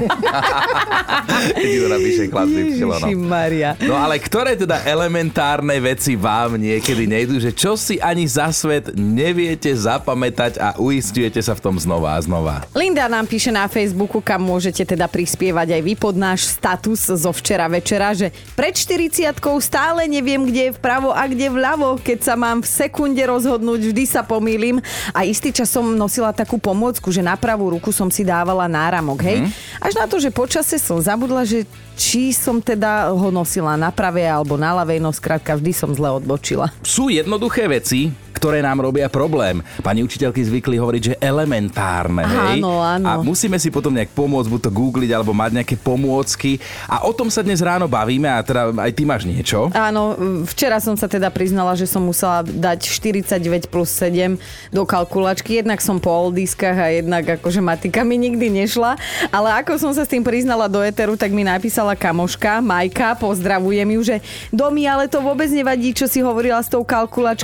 Keď 1.33 1.75
to 1.79 1.89
napíše 1.89 2.25
chlap 2.29 2.47
s 2.49 2.57
Y, 2.57 2.83
no. 2.83 3.93
No 3.93 3.95
ale 3.99 4.19
ktoré 4.21 4.55
teda 4.55 4.85
elementárne 4.85 5.77
veci 5.83 6.15
vám 6.15 6.57
niekedy 6.57 7.05
nejdú, 7.09 7.37
že 7.41 7.51
čo 7.53 7.72
si 7.75 7.99
ani 7.99 8.25
za 8.29 8.49
svet 8.55 8.95
neviete 8.95 9.73
zapamätať 9.73 10.53
a 10.61 10.69
uistujete 10.79 11.41
sa 11.43 11.53
v 11.57 11.63
tom 11.65 11.77
znova 11.77 12.17
a 12.17 12.21
znova? 12.23 12.65
Linda 12.73 13.11
nám 13.11 13.27
píše 13.27 13.51
na 13.51 13.67
Facebooku, 13.69 14.23
kam 14.23 14.45
môžete 14.47 14.87
teda 14.87 15.11
prispievať 15.11 15.77
aj 15.77 15.83
vy 15.83 15.95
pod 15.99 16.15
náš 16.17 16.49
status 16.49 17.11
zo 17.13 17.31
včera 17.35 17.69
večera, 17.69 18.17
že 18.17 18.31
pred 18.55 18.73
40 18.75 19.35
stále 19.61 20.09
neviem, 20.09 20.43
kde 20.49 20.71
je 20.71 20.77
vpravo 20.79 21.13
a 21.13 21.27
kde 21.29 21.53
vľavo. 21.53 22.01
Keď 22.01 22.19
sa 22.23 22.35
mám 22.39 22.65
v 22.65 22.69
sekunde 22.69 23.23
rozhodnúť, 23.23 23.93
vždy 23.93 24.05
sa 24.09 24.25
pomýlim. 24.25 24.81
A 25.13 25.29
istý 25.29 25.53
čas 25.53 25.69
som 25.69 25.85
nosila 25.95 26.33
takú 26.33 26.57
pomôcku, 26.57 27.13
že 27.13 27.21
na 27.21 27.37
pravú 27.37 27.77
ruku 27.77 27.93
som 27.93 28.09
si 28.09 28.25
dávala 28.25 28.65
náramok, 28.67 29.21
hej. 29.27 29.45
Až 29.77 29.93
na 29.99 30.09
to, 30.09 30.17
že 30.17 30.33
počase 30.33 30.81
som 30.81 30.97
zabudla, 30.99 31.45
že 31.45 31.69
či 31.93 32.33
som 32.33 32.57
teda 32.57 33.13
ho 33.13 33.29
nosila 33.29 33.77
na 33.77 33.93
pravej 33.93 34.25
alebo 34.25 34.57
na 34.57 34.73
ľavej, 34.81 34.97
no 34.97 35.13
skrátka 35.13 35.53
vždy 35.61 35.73
som 35.77 35.93
zle 35.93 36.09
odbočila. 36.09 36.73
Sú 36.81 37.13
jednoduché 37.13 37.52
veci, 37.69 38.13
ktoré 38.43 38.59
nám 38.59 38.83
robia 38.83 39.07
problém. 39.07 39.63
Pani 39.87 40.03
učiteľky 40.03 40.43
zvykli 40.43 40.75
hovoriť, 40.75 41.03
že 41.15 41.15
elementárne, 41.23 42.27
hej? 42.27 42.59
Áno, 42.59 42.83
áno. 42.83 43.07
A 43.07 43.13
musíme 43.23 43.55
si 43.55 43.71
potom 43.71 43.95
nejak 43.95 44.11
pomôcť, 44.19 44.51
buď 44.51 44.61
to 44.67 44.71
googliť, 44.75 45.11
alebo 45.15 45.31
mať 45.31 45.63
nejaké 45.63 45.77
pomôcky. 45.79 46.59
A 46.91 47.07
o 47.07 47.15
tom 47.15 47.31
sa 47.31 47.47
dnes 47.47 47.63
ráno 47.63 47.87
bavíme 47.87 48.27
a 48.27 48.43
teda 48.43 48.75
aj 48.75 48.93
ty 48.99 49.07
máš 49.07 49.31
niečo. 49.31 49.71
Áno, 49.71 50.19
včera 50.51 50.83
som 50.83 50.99
sa 50.99 51.07
teda 51.07 51.31
priznala, 51.31 51.79
že 51.79 51.87
som 51.87 52.03
musela 52.03 52.43
dať 52.43 52.83
49 52.91 53.71
plus 53.71 53.95
7 53.95 54.35
do 54.75 54.83
kalkulačky. 54.83 55.63
Jednak 55.63 55.79
som 55.79 56.03
po 56.03 56.11
oldiskách 56.11 56.79
a 56.83 56.91
jednak 56.99 57.39
akože 57.39 57.63
matika 57.63 58.03
mi 58.03 58.19
nikdy 58.19 58.67
nešla. 58.67 58.99
Ale 59.31 59.55
ako 59.63 59.79
som 59.79 59.95
sa 59.95 60.03
s 60.03 60.11
tým 60.11 60.27
priznala 60.27 60.67
do 60.67 60.83
Eteru, 60.83 61.15
tak 61.15 61.31
mi 61.31 61.47
napísala 61.47 61.95
kamoška, 61.95 62.59
Majka, 62.59 63.15
pozdravujem 63.23 63.87
ju, 63.87 64.01
že 64.03 64.17
Domi, 64.51 64.91
ale 64.91 65.07
to 65.07 65.23
vôbec 65.23 65.47
nevadí, 65.47 65.95
čo 65.95 66.11
si 66.11 66.19
hovorila 66.19 66.59
s 66.59 66.67
tou 66.67 66.83
kalkulačkou. 66.83 67.42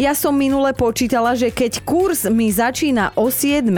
Ja 0.00 0.12
som 0.16 0.34
minule 0.34 0.72
počítala, 0.72 1.36
že 1.36 1.52
keď 1.52 1.82
kurz 1.84 2.26
mi 2.26 2.50
začína 2.50 3.12
o 3.14 3.28
7 3.28 3.70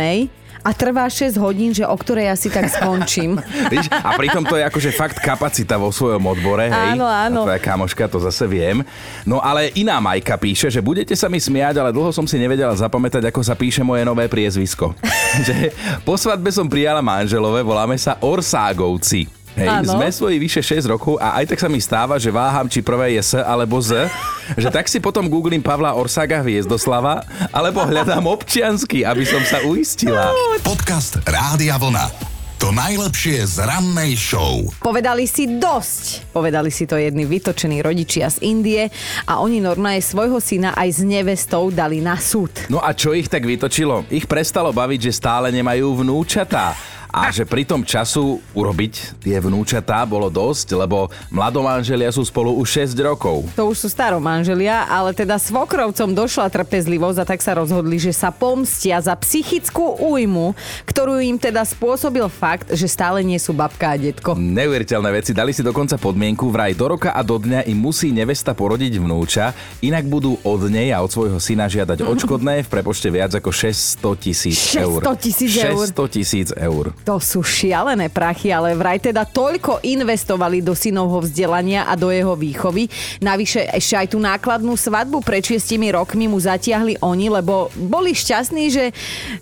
a 0.63 0.71
trvá 0.71 1.11
6 1.11 1.35
hodín, 1.43 1.75
že 1.75 1.83
o 1.83 1.97
ktorej 1.99 2.31
asi 2.31 2.47
tak 2.47 2.71
skončím. 2.71 3.37
Víš? 3.73 3.91
A 3.91 4.15
pritom 4.15 4.47
to 4.47 4.55
je 4.55 4.63
akože 4.63 4.91
fakt 4.95 5.19
kapacita 5.19 5.75
vo 5.75 5.91
svojom 5.91 6.23
odbore, 6.23 6.71
hej? 6.71 6.95
Áno, 6.95 7.07
áno. 7.07 7.43
A 7.43 7.47
tvoja 7.51 7.61
kamoška, 7.61 8.07
to 8.07 8.23
zase 8.23 8.47
viem. 8.47 8.87
No 9.27 9.43
ale 9.43 9.75
iná 9.75 9.99
Majka 9.99 10.39
píše, 10.39 10.71
že 10.71 10.79
budete 10.79 11.19
sa 11.19 11.27
mi 11.27 11.43
smiať, 11.43 11.83
ale 11.83 11.91
dlho 11.91 12.15
som 12.15 12.25
si 12.25 12.39
nevedela 12.39 12.73
zapamätať, 12.79 13.27
ako 13.29 13.43
sa 13.43 13.59
píše 13.59 13.83
moje 13.83 14.07
nové 14.07 14.31
priezvisko. 14.31 14.95
že 15.47 15.75
po 16.07 16.15
svadbe 16.15 16.55
som 16.55 16.71
prijala 16.71 17.03
manželové, 17.03 17.67
voláme 17.67 17.99
sa 17.99 18.17
Orságovci. 18.23 19.42
Hej, 19.53 19.69
Áno. 19.69 20.01
sme 20.01 20.09
svoji 20.09 20.37
vyše 20.41 20.65
6 20.65 20.89
rokov 20.89 21.21
a 21.21 21.37
aj 21.37 21.53
tak 21.53 21.61
sa 21.61 21.69
mi 21.69 21.77
stáva, 21.77 22.17
že 22.17 22.33
váham, 22.33 22.65
či 22.65 22.81
prvé 22.81 23.21
je 23.21 23.23
S 23.23 23.33
alebo 23.37 23.77
Z, 23.85 24.09
že 24.57 24.73
tak 24.73 24.89
si 24.89 24.97
potom 24.97 25.29
googlím 25.29 25.61
Pavla 25.61 25.93
Orsága 25.93 26.41
Hviezdoslava, 26.41 27.21
alebo 27.53 27.85
hľadám 27.85 28.25
občiansky, 28.25 29.05
aby 29.05 29.29
som 29.29 29.45
sa 29.45 29.61
uistila. 29.69 30.33
Podcast 30.65 31.21
Rádia 31.29 31.77
Vlna. 31.77 32.33
To 32.63 32.71
najlepšie 32.71 33.43
z 33.43 33.67
rannej 33.67 34.15
show. 34.15 34.63
Povedali 34.79 35.27
si 35.27 35.51
dosť. 35.59 36.31
Povedali 36.31 36.71
si 36.71 36.87
to 36.87 36.95
jedni 36.95 37.27
vytočení 37.27 37.83
rodičia 37.83 38.31
z 38.31 38.39
Indie 38.39 38.87
a 39.27 39.43
oni 39.43 39.59
normálne 39.59 39.99
svojho 39.99 40.39
syna 40.39 40.71
aj 40.79 40.89
s 40.95 41.01
nevestou 41.03 41.75
dali 41.75 41.99
na 41.99 42.15
súd. 42.15 42.55
No 42.71 42.79
a 42.79 42.95
čo 42.95 43.19
ich 43.19 43.27
tak 43.27 43.43
vytočilo? 43.43 44.07
Ich 44.15 44.31
prestalo 44.31 44.71
baviť, 44.71 45.11
že 45.11 45.19
stále 45.19 45.51
nemajú 45.51 46.07
vnúčatá. 46.07 46.79
A 47.13 47.29
že 47.29 47.45
pri 47.45 47.69
tom 47.69 47.85
času 47.85 48.41
urobiť 48.57 49.21
tie 49.21 49.37
vnúčatá 49.37 50.01
bolo 50.09 50.33
dosť, 50.33 50.81
lebo 50.81 51.13
mladomanželia 51.29 52.09
sú 52.09 52.25
spolu 52.25 52.57
už 52.57 52.89
6 52.89 52.97
rokov. 53.05 53.53
To 53.53 53.69
už 53.69 53.85
sú 53.85 53.89
staromanželia, 53.93 54.89
ale 54.89 55.13
teda 55.13 55.37
svokrovcom 55.37 56.17
došla 56.17 56.49
trpezlivosť 56.49 57.19
a 57.21 57.29
tak 57.29 57.45
sa 57.45 57.53
rozhodli, 57.53 58.01
že 58.01 58.17
sa 58.17 58.33
pomstia 58.33 58.97
za 59.05 59.13
psychickú 59.13 60.01
újmu, 60.01 60.57
ktorú 60.89 61.21
im 61.21 61.37
teda 61.37 61.69
spôsobil 61.69 62.25
fakt, 62.33 62.73
že 62.73 62.89
stále 62.89 63.21
nie 63.21 63.37
sú 63.37 63.53
babka 63.53 63.93
a 63.93 64.01
detko. 64.01 64.33
Neuveriteľné 64.33 65.13
veci, 65.13 65.37
dali 65.37 65.53
si 65.53 65.61
dokonca 65.61 66.01
podmienku, 66.01 66.49
vraj 66.49 66.73
do 66.73 66.97
roka 66.97 67.13
a 67.13 67.21
do 67.21 67.37
dňa 67.37 67.69
im 67.69 67.77
musí 67.77 68.09
nevesta 68.09 68.57
porodiť 68.57 68.97
vnúča, 68.97 69.53
inak 69.85 70.09
budú 70.09 70.41
od 70.49 70.65
nej 70.73 70.97
a 70.97 71.05
od 71.05 71.13
svojho 71.13 71.37
syna 71.37 71.69
žiadať 71.69 72.01
odškodné 72.17 72.65
v 72.65 72.69
prepočte 72.73 73.13
viac 73.13 73.37
ako 73.37 73.53
600 73.53 74.01
tisíc 74.17 74.57
eur. 74.81 75.05
600 75.05 75.53
000 75.61 75.77
eur. 75.77 75.85
600 75.93 76.17
tisíc 76.17 76.49
eur. 76.57 77.02
To 77.03 77.19
sú 77.19 77.43
šialené 77.43 78.07
prachy, 78.09 78.55
ale 78.55 78.79
vraj 78.79 79.03
teda 79.03 79.27
toľko 79.27 79.83
investovali 79.83 80.63
do 80.63 80.75
synovho 80.75 81.23
vzdelania 81.27 81.91
a 81.91 81.99
do 81.99 82.15
jeho 82.15 82.39
výchovy. 82.39 82.87
Navyše 83.19 83.75
ešte 83.75 83.95
aj 83.99 84.07
tú 84.15 84.19
nákladnú 84.23 84.79
svadbu 84.79 85.19
pred 85.27 85.43
šiestimi 85.43 85.91
rokmi 85.91 86.31
mu 86.31 86.39
zatiahli 86.39 87.03
oni, 87.03 87.27
lebo 87.27 87.75
boli 87.75 88.15
šťastní, 88.15 88.65
že 88.71 88.85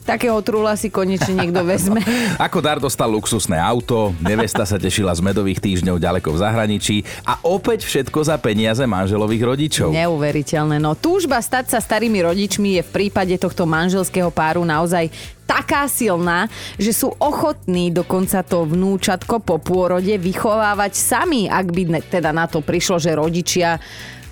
takého 0.08 0.40
trúla 0.40 0.72
si 0.74 0.88
konečne 0.88 1.36
niekto 1.36 1.60
vezme. 1.64 2.00
Ako 2.46 2.64
dar 2.64 2.80
dostal 2.80 3.12
luxusné 3.12 3.60
auto, 3.60 4.16
nevesta 4.24 4.64
sa 4.64 4.80
tešila 4.80 5.12
z 5.12 5.20
medových 5.20 5.60
týždňov 5.60 6.00
ďaleko 6.00 6.32
v 6.32 6.40
zahraničí 6.40 6.96
a 7.28 7.44
opäť 7.44 7.84
všetko 7.84 8.24
za 8.24 8.40
peniaze 8.40 8.82
manželových 8.88 9.42
rodičov. 9.44 9.88
Neuveriteľné. 9.92 10.80
No 10.80 10.96
túžba 10.96 11.36
stať 11.44 11.76
sa 11.76 11.78
starými 11.78 12.24
rodičmi 12.24 12.80
je 12.80 12.82
v 12.86 12.90
prípade 12.90 13.36
tohto 13.36 13.68
manželského 13.68 14.32
páru 14.32 14.64
naozaj 14.64 15.12
taká 15.50 15.90
silná, 15.90 16.46
že 16.78 16.94
sú 16.94 17.10
ochotní 17.18 17.90
dokonca 17.90 18.46
to 18.46 18.62
vnúčatko 18.62 19.42
po 19.42 19.58
pôrode 19.58 20.14
vychovávať 20.14 20.94
sami, 20.94 21.50
ak 21.50 21.66
by 21.74 21.82
teda 22.06 22.30
na 22.30 22.46
to 22.46 22.62
prišlo, 22.62 23.02
že 23.02 23.18
rodičia 23.18 23.82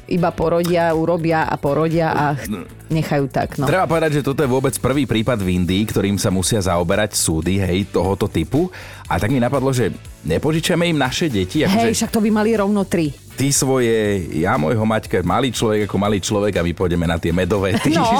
iba 0.08 0.28
porodia, 0.28 0.90
urobia 0.90 1.44
a 1.44 1.54
porodia 1.54 2.08
a 2.08 2.24
ch- 2.34 2.48
nechajú 2.88 3.26
tak. 3.26 3.54
No. 3.54 3.64
Treba 3.64 3.84
povedať, 3.84 4.18
že 4.18 4.22
toto 4.22 4.40
je 4.40 4.48
vôbec 4.48 4.72
prvý 4.74 5.04
prípad 5.04 5.38
v 5.38 5.54
Indii, 5.54 5.84
ktorým 5.84 6.16
sa 6.16 6.28
musia 6.28 6.58
zaoberať 6.58 7.12
súdy, 7.12 7.56
hej, 7.56 7.86
tohoto 7.86 8.24
typu. 8.24 8.72
A 9.04 9.16
tak 9.16 9.28
mi 9.28 9.36
napadlo, 9.36 9.68
že 9.68 9.92
nepožičame 10.22 10.84
im 10.86 10.96
naše 10.96 11.26
deti. 11.26 11.60
Hej, 11.60 11.68
Akože 11.68 11.94
však 11.94 12.10
to 12.10 12.20
by 12.20 12.30
mali 12.30 12.50
rovno 12.52 12.82
tri. 12.82 13.12
ty 13.34 13.48
svoje, 13.48 13.94
ja 14.34 14.54
môjho 14.54 14.82
Maťka, 14.82 15.22
malý 15.22 15.48
človek 15.48 15.84
ako 15.84 15.96
malý 15.96 16.18
človek 16.18 16.52
a 16.54 16.64
my 16.64 16.72
pôjdeme 16.72 17.04
na 17.04 17.16
tie 17.16 17.30
medové. 17.30 17.76
Ty, 17.78 17.92
No. 17.94 18.18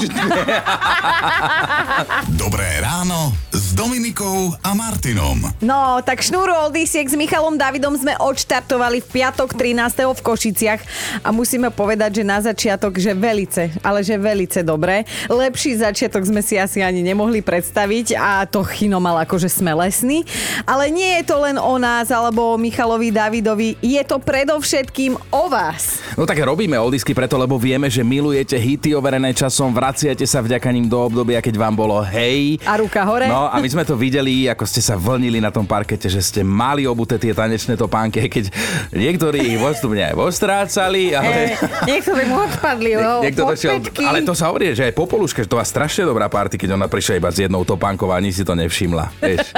Dobré 2.31 2.79
ráno 2.79 3.33
Dominikou 3.79 4.59
a 4.59 4.75
Martinom. 4.75 5.39
No, 5.63 6.03
tak 6.03 6.19
šnúru 6.19 6.51
Oldisiek 6.67 7.07
s 7.07 7.15
Michalom 7.15 7.55
Davidom 7.55 7.95
sme 7.95 8.19
odštartovali 8.19 8.99
v 8.99 9.07
piatok 9.07 9.55
13. 9.55 10.03
v 10.03 10.19
Košiciach 10.19 10.81
a 11.23 11.31
musíme 11.31 11.71
povedať, 11.71 12.19
že 12.19 12.25
na 12.27 12.43
začiatok, 12.43 12.99
že 12.99 13.15
velice, 13.15 13.71
ale 13.87 14.03
že 14.03 14.19
velice 14.19 14.67
dobre. 14.67 15.07
Lepší 15.31 15.79
začiatok 15.79 16.27
sme 16.27 16.43
si 16.43 16.59
asi 16.59 16.83
ani 16.83 17.07
nemohli 17.07 17.39
predstaviť 17.39 18.19
a 18.19 18.51
to 18.51 18.67
chino 18.67 18.99
mal 18.99 19.15
akože 19.23 19.47
sme 19.47 19.71
lesný. 19.79 20.27
Ale 20.67 20.91
nie 20.91 21.23
je 21.23 21.31
to 21.31 21.39
len 21.39 21.55
o 21.55 21.79
nás 21.79 22.11
alebo 22.11 22.59
o 22.59 22.59
Michalovi 22.59 23.15
Davidovi, 23.15 23.79
je 23.79 24.03
to 24.03 24.19
predovšetkým 24.19 25.15
o 25.31 25.47
vás. 25.47 26.03
No 26.19 26.27
tak 26.27 26.43
robíme 26.43 26.75
oldisky 26.75 27.15
preto, 27.15 27.39
lebo 27.39 27.55
vieme, 27.55 27.87
že 27.87 28.03
milujete 28.03 28.59
hity 28.59 28.99
overené 28.99 29.31
časom, 29.31 29.71
vraciate 29.71 30.27
sa 30.27 30.43
vďaka 30.43 30.67
ním 30.75 30.91
do 30.91 30.99
obdobia, 30.99 31.39
keď 31.39 31.55
vám 31.55 31.79
bolo 31.79 32.03
hej. 32.03 32.59
A 32.67 32.75
ruka 32.75 33.07
hore. 33.07 33.31
No 33.31 33.47
a 33.47 33.68
my 33.68 33.68
sme 33.73 33.85
to 33.85 33.95
videli, 33.95 34.49
ako 34.49 34.65
ste 34.65 34.81
sa 34.81 34.97
vlnili 34.97 35.39
na 35.39 35.53
tom 35.53 35.69
parkete, 35.69 36.09
že 36.09 36.21
ste 36.25 36.41
mali 36.43 36.89
obuté 36.89 37.21
tie 37.21 37.37
tanečné 37.37 37.77
topánky, 37.77 38.25
keď 38.27 38.51
niektorí 38.93 39.55
ich 39.55 39.59
postupne 39.61 40.03
aj 40.03 40.15
postrácali, 40.17 41.13
ale... 41.13 41.55
E, 41.55 41.89
niektorí 41.89 42.23
mu 42.29 42.43
odpadli, 42.45 42.91
o, 42.97 43.23
Niekto 43.23 43.43
došiel, 43.49 43.81
ale 44.05 44.25
to 44.25 44.33
sa 44.33 44.51
hovorí, 44.51 44.73
že 44.73 44.89
aj 44.89 44.95
Popoluška, 44.97 45.45
že 45.45 45.51
to 45.51 45.61
má 45.61 45.65
strašne 45.65 46.09
dobrá 46.09 46.27
party, 46.27 46.57
keď 46.57 46.75
ona 46.75 46.89
prišla 46.89 47.21
iba 47.21 47.31
s 47.31 47.39
jednou 47.39 47.63
topánkou 47.63 48.09
a 48.11 48.19
ani 48.19 48.33
si 48.33 48.43
to 48.43 48.57
nevšimla. 48.57 49.13
Vieš. 49.21 49.53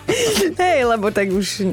Hej, 0.62 0.80
lebo 0.86 1.10
tak 1.10 1.28
už... 1.30 1.72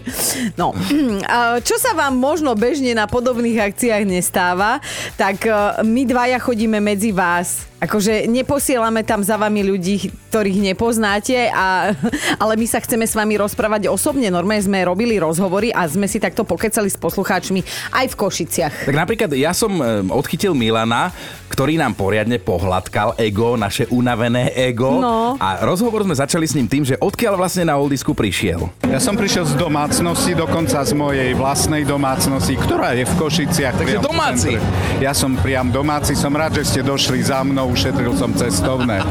No, 0.57 0.73
čo 1.67 1.75
sa 1.79 1.93
vám 1.93 2.17
možno 2.17 2.53
bežne 2.57 2.91
na 2.97 3.05
podobných 3.05 3.71
akciách 3.71 4.03
nestáva, 4.07 4.81
tak 5.15 5.45
e, 5.45 5.51
my 5.85 6.01
dvaja 6.07 6.37
chodíme 6.41 6.81
medzi 6.81 7.13
vás. 7.13 7.72
Akože 7.83 8.31
neposielame 8.31 9.03
tam 9.03 9.19
za 9.19 9.35
vami 9.35 9.59
ľudí, 9.59 10.07
ktorých 10.31 10.71
nepoznáte, 10.71 11.51
a, 11.51 11.91
ale 12.43 12.55
my 12.55 12.63
sa 12.63 12.79
chceme 12.79 13.03
s 13.03 13.11
vami 13.11 13.35
rozprávať 13.35 13.91
osobne. 13.91 14.31
Normálne 14.31 14.63
sme 14.63 14.87
robili 14.87 15.19
rozhovory 15.19 15.75
a 15.75 15.83
sme 15.83 16.07
si 16.07 16.23
takto 16.23 16.47
pokecali 16.47 16.87
s 16.87 16.95
poslucháčmi 16.95 17.59
aj 17.91 18.05
v 18.07 18.15
Košiciach. 18.15 18.87
Tak 18.87 18.95
napríklad 18.95 19.35
ja 19.35 19.51
som 19.51 19.75
odchytil 20.07 20.55
Milana, 20.55 21.11
ktorý 21.51 21.77
nám 21.77 21.93
poriadne 21.93 22.39
pohľadkal 22.39 23.19
ego, 23.19 23.59
naše 23.59 23.85
unavené 23.91 24.55
ego. 24.57 24.97
No. 24.97 25.35
A 25.37 25.61
rozhovor 25.61 26.01
sme 26.01 26.17
začali 26.17 26.49
s 26.49 26.57
ním 26.57 26.65
tým, 26.65 26.81
že 26.87 26.97
odkiaľ 26.97 27.37
vlastne 27.37 27.67
na 27.67 27.77
Oldisku 27.77 28.15
prišiel. 28.17 28.71
Ja 28.89 28.97
som 28.97 29.13
prišiel 29.13 29.45
z 29.45 29.53
domácnosti, 29.59 30.33
dokonca 30.33 30.81
z 30.81 30.97
mojej 30.97 31.35
vlastnej 31.37 31.85
domácnosti, 31.85 32.57
ktorá 32.57 32.97
je 32.97 33.05
v 33.05 33.13
Košiciach. 33.19 33.75
Takže 33.77 34.01
domáci. 34.01 34.57
Ja 34.97 35.13
som 35.13 35.37
priam 35.37 35.69
domáci, 35.69 36.17
som 36.17 36.33
rád, 36.33 36.57
že 36.57 36.73
ste 36.73 36.81
došli 36.81 37.21
za 37.21 37.45
mnou, 37.45 37.72
ušetril 37.73 38.13
som 38.13 38.29
cestovné. 38.37 39.01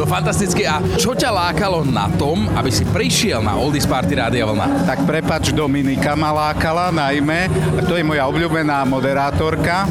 No 0.00 0.08
fantastické. 0.08 0.64
A 0.64 0.80
čo 0.96 1.12
ťa 1.12 1.28
lákalo 1.28 1.84
na 1.84 2.08
tom, 2.16 2.48
aby 2.56 2.72
si 2.72 2.88
prišiel 2.88 3.44
na 3.44 3.60
Oldies 3.60 3.84
Party 3.84 4.16
Rádia 4.16 4.48
Vlna? 4.48 4.88
Tak 4.88 5.04
prepač, 5.04 5.52
Dominika 5.52 6.16
ma 6.16 6.32
lákala 6.32 6.88
najmä, 6.88 7.52
to 7.84 8.00
je 8.00 8.04
moja 8.06 8.24
obľúbená 8.24 8.80
moderátorka 8.88 9.84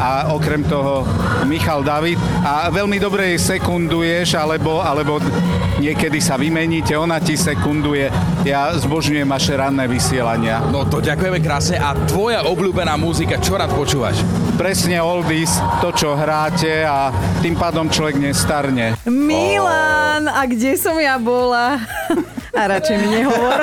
a 0.00 0.32
okrem 0.32 0.64
toho 0.64 1.04
Michal 1.44 1.84
David 1.84 2.16
a 2.40 2.72
veľmi 2.72 2.96
dobre 2.96 3.36
jej 3.36 3.60
sekunduješ, 3.60 4.40
alebo, 4.40 4.80
alebo 4.80 5.20
niekedy 5.76 6.18
sa 6.18 6.40
vymeníte, 6.40 6.96
ona 6.96 7.20
ti 7.20 7.36
sekunduje. 7.36 8.08
Ja 8.48 8.72
zbožňujem 8.72 9.28
vaše 9.28 9.52
ranné 9.60 9.84
vysielania. 9.84 10.64
No 10.72 10.88
to 10.88 11.04
ďakujeme 11.04 11.44
krásne. 11.44 11.76
A 11.76 11.92
tvoja 12.08 12.48
obľúbená 12.48 12.96
muzika, 12.96 13.36
čo 13.36 13.60
rád 13.60 13.76
počúvaš? 13.76 14.24
presne 14.60 15.00
oldies, 15.00 15.56
to, 15.80 15.88
čo 15.88 16.12
hráte 16.12 16.84
a 16.84 17.08
tým 17.40 17.56
pádom 17.56 17.88
človek 17.88 18.20
nestarne. 18.20 18.92
Milan, 19.08 20.28
a 20.28 20.44
kde 20.44 20.76
som 20.76 21.00
ja 21.00 21.16
bola? 21.16 21.80
A 22.60 22.66
radšej 22.68 22.96
mi 23.00 23.08
nehovor. 23.08 23.62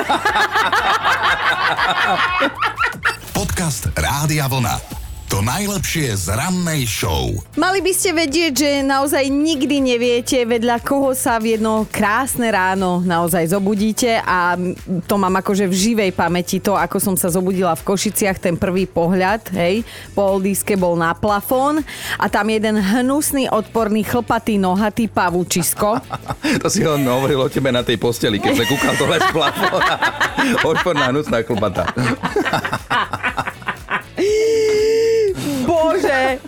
Podcast 3.38 3.94
Rádia 3.94 4.50
Vlna. 4.50 4.97
To 5.28 5.44
najlepšie 5.44 6.16
z 6.16 6.32
rannej 6.32 6.88
show. 6.88 7.28
Mali 7.52 7.84
by 7.84 7.92
ste 7.92 8.16
vedieť, 8.16 8.52
že 8.56 8.70
naozaj 8.80 9.28
nikdy 9.28 9.76
neviete, 9.76 10.48
vedľa 10.48 10.80
koho 10.80 11.12
sa 11.12 11.36
v 11.36 11.52
jedno 11.52 11.84
krásne 11.84 12.48
ráno 12.48 13.04
naozaj 13.04 13.52
zobudíte 13.52 14.24
a 14.24 14.56
to 15.04 15.14
mám 15.20 15.36
akože 15.36 15.68
v 15.68 15.74
živej 15.76 16.16
pamäti 16.16 16.64
to, 16.64 16.72
ako 16.72 16.96
som 16.96 17.12
sa 17.12 17.28
zobudila 17.28 17.76
v 17.76 17.92
Košiciach, 17.92 18.40
ten 18.40 18.56
prvý 18.56 18.88
pohľad, 18.88 19.52
hej, 19.52 19.84
po 20.16 20.40
oldíske 20.40 20.80
bol 20.80 20.96
na 20.96 21.12
plafón 21.12 21.84
a 22.16 22.32
tam 22.32 22.48
jeden 22.48 22.80
hnusný, 22.80 23.52
odporný, 23.52 24.08
chlpatý, 24.08 24.56
nohatý 24.56 25.12
pavúčisko. 25.12 26.00
To 26.64 26.72
si 26.72 26.88
on 26.88 27.04
hovoril 27.04 27.44
o 27.44 27.52
tebe 27.52 27.68
na 27.68 27.84
tej 27.84 28.00
posteli, 28.00 28.40
keď 28.40 28.52
sa 28.56 28.64
kúkal 28.64 28.96
dole 28.96 29.20
z 29.20 29.28
plafóna. 29.28 29.94
Odporná, 30.72 31.12
hnusná 31.12 31.44
klbata. 31.44 31.84
Bože, 35.78 36.42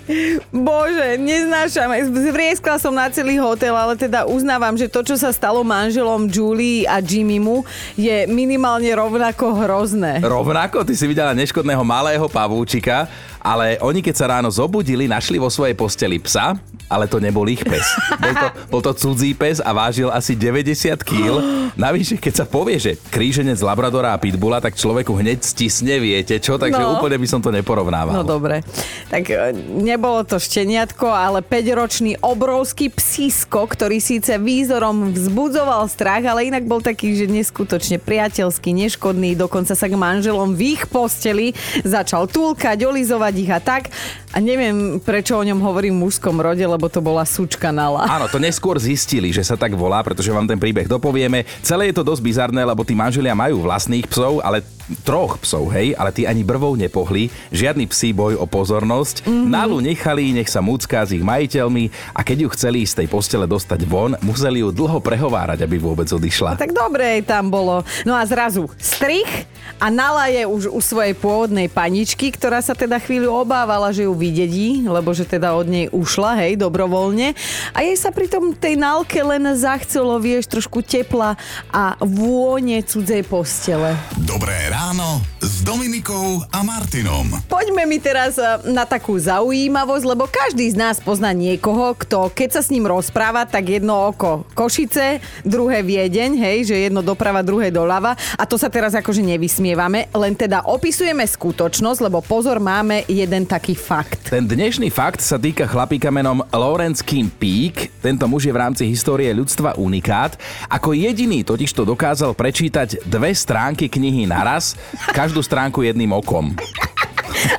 bože, 0.51 1.09
neznášam. 1.23 1.95
Zvrieskla 2.11 2.83
som 2.83 2.91
na 2.91 3.07
celý 3.15 3.39
hotel, 3.39 3.71
ale 3.79 3.95
teda 3.95 4.27
uznávam, 4.27 4.75
že 4.75 4.91
to, 4.91 5.07
čo 5.07 5.15
sa 5.15 5.31
stalo 5.31 5.63
manželom 5.63 6.27
Julie 6.27 6.83
a 6.83 6.99
Jimmymu, 6.99 7.63
je 7.95 8.27
minimálne 8.27 8.91
rovnako 8.91 9.55
hrozné. 9.63 10.19
Rovnako, 10.19 10.83
ty 10.83 10.99
si 10.99 11.07
videla 11.07 11.31
neškodného 11.31 11.87
malého 11.87 12.27
pavúčika, 12.27 13.07
ale 13.41 13.81
oni 13.81 14.01
keď 14.01 14.15
sa 14.15 14.27
ráno 14.31 14.49
zobudili, 14.49 15.05
našli 15.05 15.37
vo 15.37 15.49
svojej 15.49 15.73
posteli 15.73 16.17
psa, 16.17 16.55
ale 16.87 17.07
to 17.07 17.17
nebol 17.17 17.45
ich 17.45 17.63
pes. 17.63 17.87
Bol 18.19 18.33
to, 18.33 18.47
bol 18.69 18.81
to 18.83 18.93
cudzí 18.93 19.33
pes 19.33 19.59
a 19.59 19.71
vážil 19.71 20.09
asi 20.09 20.35
90 20.35 20.75
kg. 21.01 21.41
Navyše, 21.73 22.19
keď 22.19 22.35
sa 22.35 22.45
povie, 22.45 22.77
že 22.77 22.99
kríženec 23.09 23.57
Labradora 23.57 24.11
a 24.11 24.19
Pitbulla, 24.19 24.59
tak 24.59 24.75
človeku 24.75 25.15
hneď 25.15 25.39
stisne, 25.41 25.97
viete 25.97 26.37
čo? 26.37 26.59
Takže 26.59 26.79
No. 26.81 26.99
úplne 26.99 27.15
by 27.15 27.27
som 27.27 27.39
to 27.39 27.49
neporovnával. 27.49 28.11
No 28.13 28.27
dobre. 28.27 28.67
Tak 29.07 29.23
e, 29.25 29.55
nebolo 29.79 30.21
to 30.23 30.37
šteniatko, 30.37 31.07
ale 31.07 31.41
5-ročný 31.41 32.19
obrovský 32.19 32.91
psísko, 32.91 33.65
ktorý 33.65 34.03
síce 34.03 34.35
výzorom 34.35 35.15
vzbudzoval 35.15 35.87
strach, 35.87 36.27
ale 36.27 36.51
inak 36.51 36.67
bol 36.67 36.83
taký, 36.83 37.15
že 37.15 37.31
neskutočne 37.31 37.97
priateľský, 37.97 38.75
neškodný, 38.75 39.39
dokonca 39.39 39.73
sa 39.73 39.87
k 39.87 39.95
manželom 39.95 40.53
v 40.53 40.75
ich 40.75 40.83
posteli 40.85 41.55
začal 41.81 42.27
túlkať, 42.27 42.83
olizovať 42.83 43.30
ich 43.35 43.51
a 43.51 43.61
tak. 43.61 43.93
A 44.31 44.39
neviem, 44.39 44.99
prečo 45.03 45.37
o 45.37 45.43
ňom 45.43 45.59
hovorím 45.61 45.99
v 45.99 46.03
mužskom 46.09 46.39
rode, 46.39 46.63
lebo 46.63 46.87
to 46.87 47.03
bola 47.03 47.27
sučka 47.27 47.75
nala. 47.75 48.07
Áno, 48.07 48.27
to 48.31 48.39
neskôr 48.39 48.79
zistili, 48.79 49.35
že 49.35 49.43
sa 49.43 49.59
tak 49.59 49.75
volá, 49.75 50.01
pretože 50.01 50.31
vám 50.31 50.47
ten 50.47 50.59
príbeh 50.59 50.87
dopovieme. 50.87 51.45
Celé 51.61 51.91
je 51.91 51.99
to 52.01 52.07
dosť 52.07 52.23
bizarné, 52.23 52.63
lebo 52.63 52.87
tí 52.87 52.97
manželia 52.97 53.35
majú 53.37 53.63
vlastných 53.67 54.07
psov, 54.09 54.41
ale 54.41 54.63
troch 55.07 55.39
psov, 55.41 55.71
hej, 55.71 55.95
ale 55.95 56.11
tí 56.11 56.27
ani 56.27 56.43
brvou 56.43 56.75
nepohli. 56.75 57.31
Žiadny 57.55 57.87
psí 57.91 58.11
boj 58.11 58.37
o 58.37 58.47
pozornosť. 58.47 59.25
Mm-hmm. 59.25 59.47
Nalu 59.47 59.79
nechali, 59.79 60.35
nech 60.35 60.51
sa 60.51 60.59
múcká 60.59 61.07
s 61.07 61.15
ich 61.15 61.23
majiteľmi 61.23 62.15
a 62.15 62.21
keď 62.27 62.47
ju 62.47 62.49
chceli 62.59 62.83
z 62.83 63.03
tej 63.03 63.07
postele 63.07 63.47
dostať 63.47 63.81
von, 63.87 64.19
museli 64.27 64.61
ju 64.61 64.75
dlho 64.75 64.99
prehovárať, 64.99 65.63
aby 65.63 65.79
vôbec 65.79 66.11
odišla. 66.11 66.59
Tak 66.59 66.75
dobre 66.75 67.19
jej 67.19 67.23
tam 67.23 67.49
bolo. 67.49 67.87
No 68.03 68.19
a 68.19 68.27
zrazu 68.27 68.67
strich 68.77 69.47
a 69.79 69.89
Nala 69.89 70.29
je 70.29 70.45
už 70.45 70.69
u 70.69 70.81
svojej 70.83 71.15
pôvodnej 71.17 71.71
paničky, 71.71 72.35
ktorá 72.35 72.61
sa 72.61 72.77
teda 72.77 73.01
chvíľu 73.01 73.33
obávala, 73.33 73.95
že 73.95 74.05
ju 74.05 74.13
vydedí, 74.13 74.85
lebo 74.85 75.15
že 75.15 75.25
teda 75.25 75.57
od 75.57 75.67
nej 75.71 75.87
ušla, 75.89 76.37
hej, 76.45 76.61
dobrovoľne. 76.61 77.33
A 77.73 77.79
jej 77.87 77.97
sa 77.97 78.13
pri 78.13 78.29
tom 78.29 78.53
tej 78.53 78.77
Nalke 78.77 79.23
len 79.23 79.47
zachcelo, 79.57 80.21
vieš, 80.21 80.51
trošku 80.51 80.85
tepla 80.85 81.39
a 81.71 81.97
vône 82.03 82.83
cudzej 82.85 83.25
postele. 83.25 83.97
Dobré 84.21 84.69
ráno 84.69 84.80
s 84.81 85.41
s 85.61 85.65
Dominikou 85.65 86.41
a 86.49 86.65
Martinom. 86.65 87.29
Poďme 87.45 87.85
mi 87.85 88.01
teraz 88.01 88.41
e, 88.41 88.45
na 88.73 88.89
takú 88.89 89.13
zaujímavosť, 89.13 90.05
lebo 90.09 90.25
každý 90.25 90.73
z 90.73 90.77
nás 90.77 90.97
pozná 91.01 91.37
niekoho, 91.37 91.93
kto 92.01 92.33
keď 92.33 92.49
sa 92.57 92.63
s 92.65 92.73
ním 92.73 92.89
rozpráva, 92.89 93.45
tak 93.45 93.77
jedno 93.77 94.09
oko 94.09 94.49
Košice, 94.57 95.21
druhé 95.45 95.85
Viedeň, 95.85 96.33
hej, 96.33 96.59
že 96.73 96.89
jedno 96.89 97.05
doprava, 97.05 97.45
druhé 97.45 97.69
doľava. 97.69 98.17
A 98.41 98.49
to 98.49 98.57
sa 98.57 98.73
teraz 98.73 98.97
akože 98.97 99.21
nevysmievame, 99.21 100.09
len 100.17 100.33
teda 100.33 100.65
opisujeme 100.65 101.29
skutočnosť, 101.29 102.01
lebo 102.09 102.25
pozor, 102.25 102.57
máme 102.57 103.05
jeden 103.05 103.45
taký 103.45 103.77
fakt. 103.77 104.33
Ten 104.33 104.49
dnešný 104.49 104.89
fakt 104.89 105.21
sa 105.21 105.37
týka 105.37 105.69
chlapíka 105.69 106.09
menom 106.09 106.41
Lawrence 106.57 107.05
Kim 107.05 107.29
Peak. 107.29 107.93
Tento 108.01 108.25
muž 108.25 108.49
je 108.49 108.57
v 108.57 108.61
rámci 108.65 108.89
histórie 108.89 109.29
ľudstva 109.37 109.77
unikát. 109.77 110.41
Ako 110.73 110.97
jediný 110.97 111.45
totiž 111.45 111.69
to 111.77 111.85
dokázal 111.85 112.33
prečítať 112.33 113.05
dve 113.05 113.37
stránky 113.37 113.93
knihy 113.93 114.25
naraz, 114.25 114.70
každú 115.11 115.41
stránku 115.41 115.81
jedným 115.81 116.11
okom. 116.13 116.53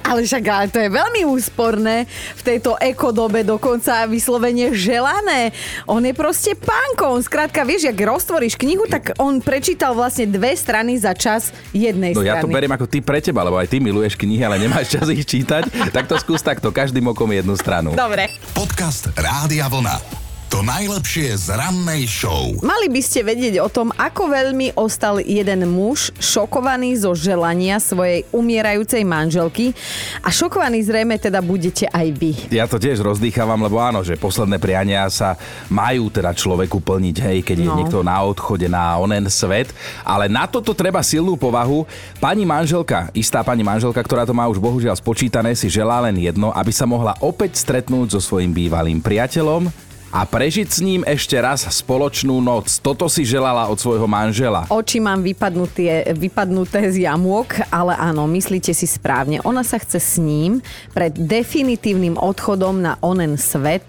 Ale 0.04 0.22
však 0.22 0.44
ale 0.46 0.66
to 0.68 0.78
je 0.78 0.90
veľmi 0.92 1.26
úsporné 1.26 2.06
v 2.38 2.42
tejto 2.44 2.78
ekodobe, 2.78 3.42
dokonca 3.42 4.06
vyslovene 4.06 4.70
želané. 4.72 5.50
On 5.88 5.98
je 5.98 6.14
proste 6.14 6.54
pánko. 6.54 7.10
On 7.10 7.24
skrátka, 7.24 7.66
vieš, 7.66 7.90
ak 7.90 7.98
roztvoríš 7.98 8.60
knihu, 8.60 8.86
tak 8.86 9.18
on 9.18 9.42
prečítal 9.42 9.98
vlastne 9.98 10.30
dve 10.30 10.54
strany 10.54 11.02
za 11.02 11.16
čas 11.16 11.50
jednej 11.72 12.14
No 12.14 12.22
strany. 12.22 12.30
ja 12.30 12.44
to 12.44 12.52
beriem 12.52 12.70
ako 12.70 12.86
ty 12.86 13.02
pre 13.02 13.18
teba, 13.18 13.42
lebo 13.42 13.58
aj 13.58 13.72
ty 13.72 13.82
miluješ 13.82 14.14
knihy, 14.14 14.44
ale 14.44 14.62
nemáš 14.62 14.92
čas 14.92 15.10
ich 15.10 15.26
čítať. 15.26 15.66
Tak 15.90 16.06
to 16.06 16.20
skús 16.20 16.44
takto, 16.44 16.70
každým 16.70 17.08
okom 17.08 17.32
jednu 17.32 17.58
stranu. 17.58 17.98
Dobre. 17.98 18.30
Podcast 18.54 19.10
Rádia 19.16 19.66
Vlna. 19.66 20.21
To 20.52 20.60
najlepšie 20.68 21.32
z 21.40 21.56
rannej 21.56 22.12
show. 22.12 22.52
Mali 22.60 22.92
by 22.92 23.00
ste 23.00 23.24
vedieť 23.24 23.64
o 23.64 23.72
tom, 23.72 23.88
ako 23.96 24.28
veľmi 24.28 24.76
ostal 24.76 25.24
jeden 25.24 25.64
muž 25.72 26.12
šokovaný 26.20 26.92
zo 27.00 27.16
želania 27.16 27.80
svojej 27.80 28.28
umierajúcej 28.36 29.08
manželky 29.08 29.72
a 30.20 30.28
šokovaný 30.28 30.84
zrejme 30.84 31.16
teda 31.16 31.40
budete 31.40 31.88
aj 31.88 32.08
vy. 32.20 32.32
Ja 32.52 32.68
to 32.68 32.76
tiež 32.76 33.00
rozdýchavam, 33.00 33.64
lebo 33.64 33.80
áno, 33.80 34.04
že 34.04 34.20
posledné 34.20 34.60
priania 34.60 35.08
sa 35.08 35.40
majú 35.72 36.12
teda 36.12 36.36
človeku 36.36 36.84
plniť, 36.84 37.16
hej, 37.32 37.38
keď 37.48 37.58
je 37.64 37.70
No. 37.72 37.80
niekto 37.80 38.04
na 38.04 38.20
odchode 38.20 38.68
na 38.68 39.00
onen 39.00 39.32
svet, 39.32 39.72
ale 40.04 40.28
na 40.28 40.52
toto 40.52 40.76
treba 40.76 41.00
silnú 41.00 41.40
povahu. 41.40 41.88
Pani 42.20 42.44
manželka, 42.44 43.08
istá 43.16 43.40
pani 43.40 43.64
manželka, 43.64 44.04
ktorá 44.04 44.28
to 44.28 44.36
má 44.36 44.52
už 44.52 44.60
bohužiaľ 44.60 45.00
spočítané, 45.00 45.56
si 45.56 45.72
želá 45.72 46.04
len 46.04 46.20
jedno, 46.20 46.52
aby 46.52 46.76
sa 46.76 46.84
mohla 46.84 47.16
opäť 47.24 47.56
stretnúť 47.56 48.20
so 48.20 48.20
svojím 48.20 48.52
bývalým 48.52 49.00
priateľom 49.00 49.91
a 50.12 50.28
prežiť 50.28 50.68
s 50.68 50.80
ním 50.84 51.02
ešte 51.08 51.40
raz 51.40 51.64
spoločnú 51.64 52.44
noc. 52.44 52.84
Toto 52.84 53.08
si 53.08 53.24
želala 53.24 53.72
od 53.72 53.80
svojho 53.80 54.06
manžela. 54.06 54.68
Oči 54.68 55.00
mám 55.00 55.24
vypadnuté, 55.24 56.12
vypadnuté 56.12 56.92
z 56.92 57.08
jamôk, 57.08 57.56
ale 57.72 57.96
áno, 57.96 58.28
myslíte 58.28 58.76
si 58.76 58.86
správne. 58.86 59.40
Ona 59.48 59.64
sa 59.64 59.80
chce 59.80 60.00
s 60.04 60.20
ním 60.20 60.60
pred 60.92 61.16
definitívnym 61.16 62.20
odchodom 62.20 62.84
na 62.84 63.00
onen 63.00 63.40
svet 63.40 63.88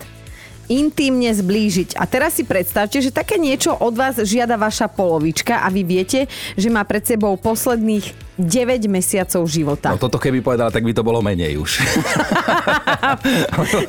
intímne 0.70 1.30
zblížiť. 1.32 1.98
A 1.98 2.04
teraz 2.06 2.38
si 2.38 2.44
predstavte, 2.46 2.98
že 3.02 3.14
také 3.14 3.38
niečo 3.38 3.74
od 3.74 3.94
vás 3.94 4.18
žiada 4.22 4.54
vaša 4.58 4.86
polovička 4.90 5.62
a 5.62 5.68
vy 5.70 5.82
viete, 5.82 6.30
že 6.54 6.68
má 6.70 6.82
pred 6.86 7.02
sebou 7.02 7.34
posledných 7.38 8.32
9 8.40 8.88
mesiacov 8.88 9.42
života. 9.44 9.92
No 9.92 10.00
toto 10.00 10.16
keby 10.16 10.40
povedala, 10.40 10.72
tak 10.72 10.82
by 10.86 10.92
to 10.96 11.04
bolo 11.04 11.20
menej 11.20 11.60
už. 11.60 11.84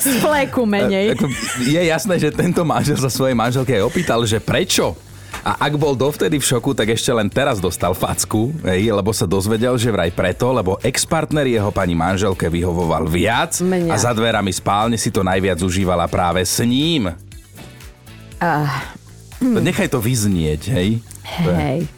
Z 0.03 0.19
fleku 0.19 0.67
menej. 0.67 1.15
Je 1.73 1.81
jasné, 1.81 2.19
že 2.19 2.29
tento 2.29 2.67
manžel 2.67 2.99
sa 2.99 3.07
svojej 3.07 3.37
manželke 3.37 3.73
aj 3.73 3.83
opýtal, 3.87 4.21
že 4.27 4.43
prečo? 4.43 5.12
A 5.43 5.67
ak 5.67 5.75
bol 5.75 5.91
dovtedy 5.91 6.39
v 6.39 6.47
šoku, 6.47 6.71
tak 6.71 6.95
ešte 6.95 7.11
len 7.11 7.27
teraz 7.27 7.59
dostal 7.59 7.91
facku, 7.91 8.55
hej, 8.63 8.95
lebo 8.95 9.11
sa 9.11 9.27
dozvedel, 9.27 9.75
že 9.75 9.91
vraj 9.91 10.07
preto, 10.15 10.55
lebo 10.55 10.79
ex-partner 10.79 11.43
jeho 11.43 11.67
pani 11.67 11.91
manželke 11.91 12.47
vyhovoval 12.47 13.11
viac 13.11 13.59
Mňa. 13.59 13.91
a 13.91 13.95
za 13.99 14.15
dverami 14.15 14.55
spálne 14.55 14.95
si 14.95 15.11
to 15.11 15.19
najviac 15.19 15.59
užívala 15.59 16.07
práve 16.07 16.47
s 16.47 16.63
ním. 16.63 17.11
Ah, 18.39 18.87
Nechaj 19.43 19.91
to 19.91 19.99
vyznieť, 19.99 20.71
hej. 20.71 21.03
Hej. 21.43 21.91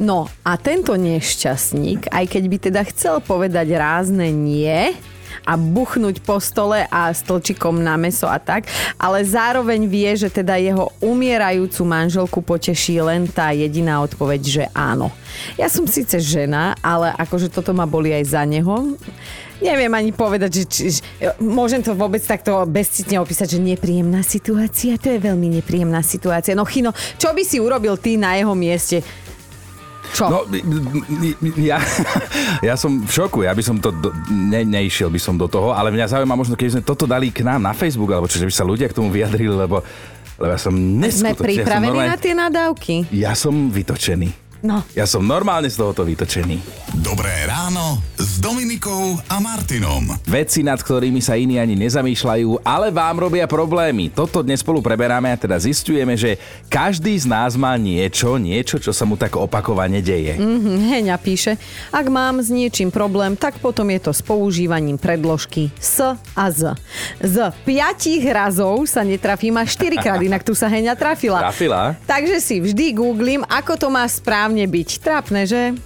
No 0.00 0.32
a 0.40 0.56
tento 0.56 0.96
nešťastník, 0.96 2.08
aj 2.08 2.24
keď 2.24 2.42
by 2.48 2.56
teda 2.56 2.80
chcel 2.88 3.20
povedať 3.20 3.68
rázne 3.76 4.32
nie, 4.32 4.96
a 5.44 5.58
buchnúť 5.58 6.22
po 6.24 6.38
stole 6.38 6.86
a 6.88 7.12
stĺčikom 7.12 7.78
na 7.78 7.98
meso 8.00 8.26
a 8.26 8.38
tak, 8.40 8.66
ale 8.96 9.22
zároveň 9.26 9.86
vie, 9.86 10.10
že 10.16 10.32
teda 10.32 10.56
jeho 10.58 10.90
umierajúcu 11.02 11.82
manželku 11.84 12.38
poteší 12.42 13.02
len 13.02 13.28
tá 13.28 13.52
jediná 13.54 14.00
odpoveď, 14.02 14.40
že 14.42 14.64
áno. 14.72 15.12
Ja 15.60 15.68
som 15.68 15.84
síce 15.86 16.18
žena, 16.18 16.74
ale 16.80 17.12
akože 17.14 17.52
toto 17.52 17.70
ma 17.76 17.84
boli 17.84 18.10
aj 18.14 18.24
za 18.34 18.42
neho. 18.48 18.96
Neviem 19.58 19.90
ani 19.90 20.14
povedať, 20.14 20.62
že, 20.62 20.64
či, 20.70 20.82
že 20.94 21.00
môžem 21.42 21.82
to 21.82 21.90
vôbec 21.90 22.22
takto 22.22 22.62
bezcitne 22.62 23.18
opísať, 23.18 23.58
že 23.58 23.60
nepríjemná 23.62 24.22
situácia, 24.22 24.94
to 24.94 25.10
je 25.10 25.18
veľmi 25.18 25.58
nepríjemná 25.58 25.98
situácia. 25.98 26.54
No 26.54 26.62
Chino, 26.62 26.94
čo 27.18 27.34
by 27.34 27.42
si 27.42 27.58
urobil 27.58 27.98
ty 27.98 28.14
na 28.14 28.38
jeho 28.38 28.54
mieste? 28.54 29.02
Čo? 30.14 30.24
No, 30.30 30.38
ja, 31.58 31.78
ja 32.68 32.74
som 32.74 33.04
v 33.04 33.10
šoku, 33.10 33.44
ja 33.44 33.52
by 33.52 33.62
som 33.62 33.76
to, 33.78 33.92
do, 33.92 34.08
ne, 34.30 34.64
neišiel 34.64 35.12
by 35.12 35.20
som 35.20 35.34
do 35.36 35.46
toho, 35.46 35.76
ale 35.76 35.92
mňa 35.92 36.08
zaujíma 36.08 36.34
možno, 36.34 36.56
keď 36.56 36.78
sme 36.78 36.82
toto 36.82 37.04
dali 37.04 37.28
k 37.28 37.44
nám 37.44 37.60
na 37.60 37.72
Facebook, 37.76 38.10
alebo 38.12 38.26
že 38.26 38.44
by 38.44 38.54
sa 38.54 38.64
ľudia 38.64 38.88
k 38.88 38.96
tomu 38.96 39.12
vyjadrili, 39.12 39.52
lebo, 39.52 39.84
lebo 40.40 40.50
ja 40.50 40.58
som 40.58 40.72
Sme 40.72 41.04
neskutočný. 41.06 41.44
pripravení 41.44 41.98
ja 41.98 42.04
som 42.04 42.10
na 42.10 42.16
tie 42.16 42.34
nadávky? 42.34 42.94
Ja 43.12 43.32
som 43.36 43.54
vytočený. 43.68 44.47
No. 44.58 44.82
Ja 44.98 45.06
som 45.06 45.22
normálne 45.22 45.70
z 45.70 45.78
tohoto 45.78 46.02
vytočený. 46.02 46.58
Dobré 46.98 47.30
ráno 47.46 48.02
s 48.18 48.42
Dominikou 48.42 49.14
a 49.30 49.38
Martinom. 49.38 50.18
Veci, 50.26 50.66
nad 50.66 50.82
ktorými 50.82 51.22
sa 51.22 51.38
iní 51.38 51.62
ani 51.62 51.78
nezamýšľajú, 51.78 52.66
ale 52.66 52.90
vám 52.90 53.22
robia 53.22 53.46
problémy. 53.46 54.10
Toto 54.10 54.42
dnes 54.42 54.58
spolu 54.58 54.82
preberáme 54.82 55.30
a 55.30 55.38
teda 55.38 55.54
zistujeme, 55.62 56.18
že 56.18 56.42
každý 56.66 57.14
z 57.14 57.30
nás 57.30 57.54
má 57.54 57.78
niečo, 57.78 58.34
niečo, 58.34 58.82
čo 58.82 58.90
sa 58.90 59.06
mu 59.06 59.14
tak 59.14 59.38
opakovane 59.38 60.02
deje. 60.02 60.34
Mhm, 60.34 60.90
Heňa 60.90 61.16
píše, 61.22 61.54
ak 61.94 62.10
mám 62.10 62.42
s 62.42 62.50
niečím 62.50 62.90
problém, 62.90 63.38
tak 63.38 63.62
potom 63.62 63.86
je 63.94 64.00
to 64.02 64.10
s 64.10 64.26
používaním 64.26 64.98
predložky 64.98 65.70
S 65.78 66.02
a 66.34 66.44
Z. 66.50 66.74
Z 67.22 67.54
piatich 67.62 68.26
razov 68.26 68.90
sa 68.90 69.06
netrafím 69.06 69.54
až 69.54 69.78
4 69.78 70.02
krát, 70.02 70.18
inak 70.26 70.42
tu 70.42 70.58
sa 70.58 70.66
Heňa 70.66 70.98
trafila. 70.98 71.46
Trafila? 71.46 71.94
Takže 72.10 72.42
si 72.42 72.58
vždy 72.58 72.90
googlím, 72.98 73.46
ako 73.46 73.78
to 73.78 73.86
má 73.86 74.02
správne 74.10 74.47
byť. 74.54 74.88
Trápne, 75.04 75.44
že? 75.44 75.76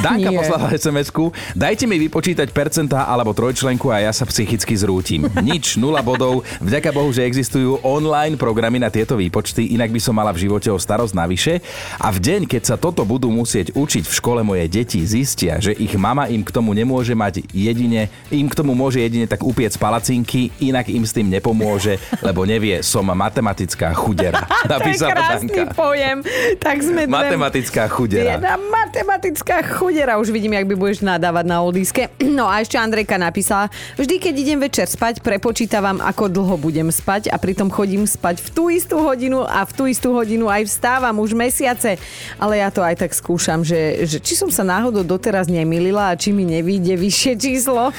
Danka 0.00 0.32
poslala 0.32 0.72
SMS-ku, 0.72 1.28
dajte 1.52 1.84
mi 1.84 2.00
vypočítať 2.00 2.48
percentá 2.56 3.04
alebo 3.04 3.36
trojčlenku 3.36 3.92
a 3.92 4.00
ja 4.00 4.12
sa 4.16 4.24
psychicky 4.24 4.72
zrútim. 4.72 5.28
Nič, 5.44 5.76
nula 5.76 6.00
bodov. 6.00 6.40
Vďaka 6.64 6.88
Bohu, 6.88 7.12
že 7.12 7.28
existujú 7.28 7.84
online 7.84 8.40
programy 8.40 8.80
na 8.80 8.88
tieto 8.88 9.20
výpočty, 9.20 9.76
inak 9.76 9.92
by 9.92 10.00
som 10.00 10.16
mala 10.16 10.32
v 10.32 10.48
živote 10.48 10.72
o 10.72 10.80
starosť 10.80 11.12
navyše. 11.12 11.60
A 12.00 12.08
v 12.08 12.16
deň, 12.16 12.48
keď 12.48 12.62
sa 12.64 12.76
toto 12.80 13.04
budú 13.04 13.28
musieť 13.28 13.76
učiť 13.76 14.08
v 14.08 14.16
škole 14.16 14.40
moje 14.40 14.72
deti, 14.72 15.04
zistia, 15.04 15.60
že 15.60 15.76
ich 15.76 15.92
mama 16.00 16.32
im 16.32 16.40
k 16.40 16.48
tomu 16.48 16.72
nemôže 16.72 17.12
mať 17.12 17.44
jedine, 17.52 18.08
im 18.32 18.48
k 18.48 18.56
tomu 18.56 18.72
môže 18.72 19.04
jedine 19.04 19.28
tak 19.28 19.44
upiec 19.44 19.76
palacinky, 19.76 20.48
inak 20.64 20.88
im 20.88 21.04
s 21.04 21.12
tým 21.12 21.28
nepomôže, 21.28 22.00
lebo 22.24 22.48
nevie, 22.48 22.80
som 22.80 23.04
matematická 23.04 23.92
chudera. 23.92 24.48
to 24.64 24.64
je 24.64 24.96
Napísala 24.96 25.12
krásny 25.12 25.52
Danka. 25.52 25.76
pojem. 25.76 26.16
Tak 26.56 26.76
sme. 26.80 27.04
Matematická 27.04 27.84
chudera. 27.92 28.40
Jedna 28.40 28.56
matematická 28.56 29.60
chudera. 29.60 29.89
Už 29.90 30.30
vidím, 30.30 30.54
jak 30.54 30.70
by 30.70 30.76
budeš 30.78 31.02
nadávať 31.02 31.44
na 31.50 31.58
oldiske. 31.66 32.06
No 32.40 32.46
a 32.46 32.62
ešte 32.62 32.78
Andrejka 32.78 33.18
napísala, 33.18 33.68
vždy, 33.98 34.16
keď 34.16 34.34
idem 34.38 34.58
večer 34.62 34.86
spať, 34.88 35.20
prepočítavam, 35.20 35.98
ako 35.98 36.30
dlho 36.30 36.56
budem 36.56 36.88
spať 36.88 37.28
a 37.28 37.36
pritom 37.36 37.68
chodím 37.68 38.06
spať 38.06 38.40
v 38.40 38.48
tú 38.54 38.64
istú 38.70 39.02
hodinu 39.02 39.44
a 39.44 39.66
v 39.66 39.72
tú 39.74 39.84
istú 39.84 40.14
hodinu 40.14 40.48
aj 40.48 40.70
vstávam 40.70 41.20
už 41.20 41.34
mesiace. 41.34 41.98
Ale 42.38 42.62
ja 42.62 42.70
to 42.70 42.80
aj 42.80 43.02
tak 43.02 43.12
skúšam, 43.12 43.66
že, 43.66 44.06
že 44.08 44.22
či 44.22 44.38
som 44.38 44.48
sa 44.48 44.62
náhodou 44.64 45.04
doteraz 45.04 45.50
nemilila 45.50 46.14
a 46.14 46.16
či 46.16 46.30
mi 46.30 46.46
nevíde 46.46 46.94
vyššie 46.96 47.32
číslo. 47.36 47.90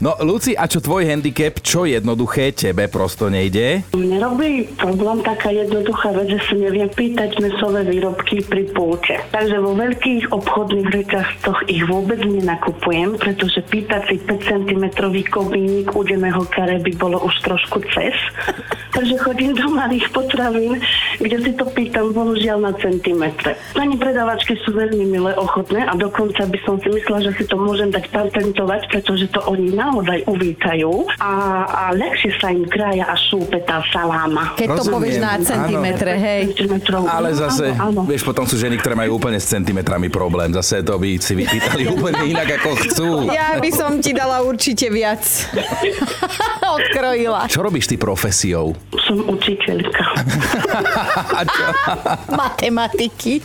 No, 0.00 0.16
Luci, 0.20 0.56
a 0.56 0.64
čo 0.64 0.80
tvoj 0.80 1.06
handicap? 1.06 1.60
Čo 1.60 1.84
jednoduché 1.84 2.52
tebe 2.56 2.88
prosto 2.88 3.28
nejde? 3.28 3.84
Mne 3.94 4.20
robí 4.20 4.68
problém 4.76 5.20
taká 5.20 5.52
jednoduchá 5.52 6.12
vec, 6.12 6.28
že 6.34 6.40
si 6.46 6.54
neviem 6.60 6.88
pýtať 6.88 7.36
mesové 7.40 7.84
výrobky 7.84 8.42
pri 8.44 8.68
pôlke. 8.72 9.20
Takže 9.32 9.56
vo 9.60 9.76
veľkých 9.76 10.32
obchodných 10.34 10.88
reťazcoch 10.88 11.23
ich 11.68 11.82
vôbec 11.86 12.20
nenakupujem, 12.20 13.16
pretože 13.20 13.60
pýtať 13.64 14.02
si 14.10 14.16
5 14.22 14.50
cm 14.50 14.84
kobínik 15.28 15.92
u 15.92 16.02
Demeho 16.04 16.44
kare 16.48 16.80
by 16.80 16.92
bolo 16.96 17.20
už 17.24 17.34
trošku 17.44 17.82
cez. 17.92 18.14
Takže 18.94 19.18
chodím 19.18 19.52
do 19.52 19.66
malých 19.68 20.06
potravín, 20.10 20.78
kde 21.18 21.36
si 21.42 21.52
to 21.52 21.66
pýtam 21.66 22.14
bohužiaľ 22.14 22.62
na 22.62 22.72
centimetre. 22.78 23.58
Pani 23.74 23.98
predavačky 23.98 24.54
sú 24.62 24.70
veľmi 24.70 25.04
milé, 25.04 25.34
ochotné 25.34 25.82
a 25.82 25.92
dokonca 25.92 26.46
by 26.46 26.58
som 26.62 26.78
si 26.78 26.88
myslela, 26.88 27.26
že 27.26 27.32
si 27.36 27.44
to 27.44 27.58
môžem 27.58 27.90
dať 27.90 28.06
patentovať, 28.08 28.86
pretože 28.88 29.26
to 29.28 29.42
oni 29.44 29.74
naozaj 29.74 30.22
uvítajú 30.24 31.10
a, 31.18 31.32
a 31.66 31.82
ľahšie 31.90 32.30
sa 32.38 32.54
im 32.54 32.62
krája 32.64 33.04
a 33.04 33.18
šúpe 33.18 33.58
tá 33.62 33.82
saláma. 33.90 34.54
Keď 34.54 34.68
to 34.68 34.74
Rozumiem, 34.80 34.94
povieš 34.94 35.16
na 35.18 35.30
áno. 35.34 35.42
centimetre, 35.42 36.12
hej. 36.14 36.42
Centimetrov. 36.54 37.02
Ale 37.04 37.28
Áno, 37.30 37.40
zase, 37.40 37.66
áno, 37.74 37.82
áno. 37.90 38.00
vieš, 38.06 38.22
potom 38.22 38.46
sú 38.46 38.54
ženy, 38.54 38.78
ktoré 38.78 38.94
majú 38.94 39.18
úplne 39.18 39.42
s 39.42 39.50
centimetrami 39.50 40.06
problém. 40.06 40.54
Zase 40.54 40.86
to 40.86 40.94
by 40.96 41.18
si 41.18 41.34
vypýtali 41.34 41.82
úplne 41.94 42.30
inak, 42.30 42.62
ako 42.62 42.70
chcú. 42.78 43.08
Ja 43.28 43.58
by 43.58 43.70
som 43.74 43.98
ti 43.98 44.14
dala 44.14 44.40
určite 44.40 44.86
viac. 44.86 45.22
Odkrojila. 46.78 47.46
Čo 47.46 47.60
robíš 47.60 47.90
ty 47.90 47.96
profesiou? 47.96 48.76
Som 49.02 49.26
učiteľka. 49.26 50.04
A 51.34 51.40
čo? 51.50 51.64
Matematiky. 52.30 53.42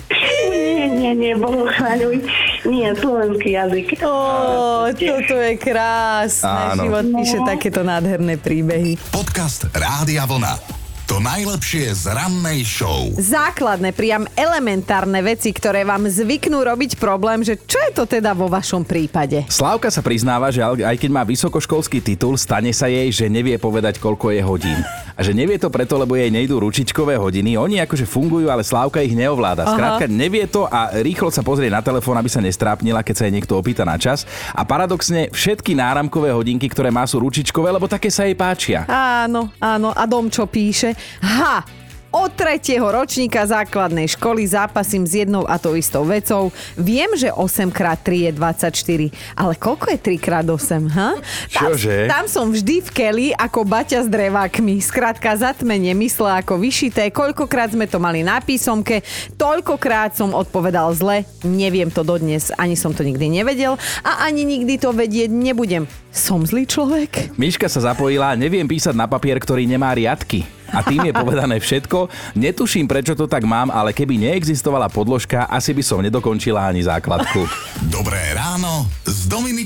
nie, 0.50 0.86
nie, 0.88 1.12
nie, 1.18 1.34
Bohu 1.34 1.66
chváľuj. 1.66 2.22
Nie, 2.70 2.94
slovenský 2.94 3.58
jazyk. 3.58 3.88
Ó, 4.06 4.88
toto 4.94 5.36
je 5.36 5.54
krásne. 5.58 6.78
Áno. 6.78 6.82
Život 6.86 7.06
píše 7.18 7.40
takéto 7.44 7.82
nádherné 7.82 8.38
príbehy. 8.38 8.96
Podcast 9.10 9.66
Rádia 9.74 10.30
Vlna. 10.30 10.79
To 11.20 11.28
najlepšie 11.28 11.92
z 12.00 12.16
rannej 12.16 12.64
show. 12.64 13.12
Základné, 13.20 13.92
priam 13.92 14.24
elementárne 14.40 15.20
veci, 15.20 15.52
ktoré 15.52 15.84
vám 15.84 16.08
zvyknú 16.08 16.64
robiť 16.64 16.96
problém, 16.96 17.44
že 17.44 17.60
čo 17.60 17.76
je 17.76 17.92
to 17.92 18.08
teda 18.08 18.32
vo 18.32 18.48
vašom 18.48 18.88
prípade? 18.88 19.44
Slávka 19.52 19.92
sa 19.92 20.00
priznáva, 20.00 20.48
že 20.48 20.64
aj 20.64 20.96
keď 20.96 21.12
má 21.12 21.28
vysokoškolský 21.28 22.00
titul, 22.00 22.40
stane 22.40 22.72
sa 22.72 22.88
jej, 22.88 23.12
že 23.12 23.28
nevie 23.28 23.60
povedať, 23.60 24.00
koľko 24.00 24.32
je 24.32 24.40
hodín. 24.40 24.80
A 25.12 25.20
že 25.20 25.36
nevie 25.36 25.60
to 25.60 25.68
preto, 25.68 26.00
lebo 26.00 26.16
jej 26.16 26.32
nejdú 26.32 26.64
ručičkové 26.64 27.20
hodiny. 27.20 27.60
Oni 27.60 27.84
akože 27.84 28.08
fungujú, 28.08 28.48
ale 28.48 28.64
Slávka 28.64 29.04
ich 29.04 29.12
neovláda. 29.12 29.68
Skrátka, 29.68 30.08
nevie 30.08 30.48
to 30.48 30.72
a 30.72 31.04
rýchlo 31.04 31.28
sa 31.36 31.44
pozrie 31.44 31.68
na 31.68 31.84
telefón, 31.84 32.16
aby 32.16 32.32
sa 32.32 32.40
nestrápnila, 32.40 33.04
keď 33.04 33.16
sa 33.20 33.24
jej 33.28 33.36
niekto 33.36 33.60
opýta 33.60 33.84
na 33.84 34.00
čas. 34.00 34.24
A 34.56 34.64
paradoxne, 34.64 35.28
všetky 35.36 35.76
náramkové 35.76 36.32
hodinky, 36.32 36.72
ktoré 36.72 36.88
má, 36.88 37.04
sú 37.04 37.20
ručičkové, 37.20 37.76
lebo 37.76 37.92
také 37.92 38.08
sa 38.08 38.24
jej 38.24 38.40
páčia. 38.40 38.88
Áno, 38.88 39.52
áno. 39.60 39.92
A 39.92 40.08
dom 40.08 40.32
čo 40.32 40.48
píše? 40.48 40.96
Ha! 41.22 41.66
Od 42.10 42.34
tretieho 42.34 42.90
ročníka 42.90 43.46
základnej 43.46 44.10
školy 44.18 44.42
zápasím 44.42 45.06
s 45.06 45.14
jednou 45.14 45.46
a 45.46 45.62
tou 45.62 45.78
istou 45.78 46.02
vecou. 46.02 46.50
Viem, 46.74 47.14
že 47.14 47.30
8x3 47.30 48.26
je 48.26 48.32
24, 48.34 49.38
ale 49.38 49.54
koľko 49.54 49.94
je 49.94 50.18
3x8, 50.18 50.90
ha? 50.90 51.14
Tam, 51.54 51.70
Čože? 51.70 52.10
tam 52.10 52.26
som 52.26 52.50
vždy 52.50 52.82
v 52.82 52.90
keli 52.90 53.28
ako 53.38 53.62
baťa 53.62 54.02
s 54.02 54.10
drevákmi. 54.10 54.82
Skrátka 54.82 55.38
zatmenie 55.38 55.94
mysle 56.02 56.34
ako 56.34 56.58
vyšité. 56.58 57.14
Koľkokrát 57.14 57.78
sme 57.78 57.86
to 57.86 58.02
mali 58.02 58.26
na 58.26 58.42
písomke, 58.42 59.06
toľkokrát 59.38 60.18
som 60.18 60.34
odpovedal 60.34 60.90
zle. 60.98 61.30
Neviem 61.46 61.94
to 61.94 62.02
dodnes, 62.02 62.50
ani 62.58 62.74
som 62.74 62.90
to 62.90 63.06
nikdy 63.06 63.30
nevedel 63.30 63.78
a 64.02 64.26
ani 64.26 64.50
nikdy 64.50 64.82
to 64.82 64.98
vedieť 64.98 65.30
nebudem. 65.30 65.86
Som 66.10 66.42
zlý 66.42 66.66
človek? 66.66 67.38
Myška 67.38 67.70
sa 67.70 67.94
zapojila, 67.94 68.34
neviem 68.34 68.66
písať 68.66 68.98
na 68.98 69.06
papier, 69.06 69.38
ktorý 69.38 69.70
nemá 69.70 69.94
riadky. 69.94 70.58
A 70.74 70.86
tým 70.86 71.10
je 71.10 71.14
povedané 71.14 71.58
všetko. 71.58 72.12
Netuším, 72.38 72.86
prečo 72.86 73.18
to 73.18 73.26
tak 73.26 73.44
mám, 73.46 73.74
ale 73.74 73.96
keby 73.96 74.20
neexistovala 74.20 74.92
podložka, 74.92 75.50
asi 75.50 75.74
by 75.74 75.84
som 75.84 76.04
nedokončila 76.04 76.70
ani 76.70 76.86
základku. 76.86 77.48
Dobré 77.90 78.36
ráno 78.36 78.99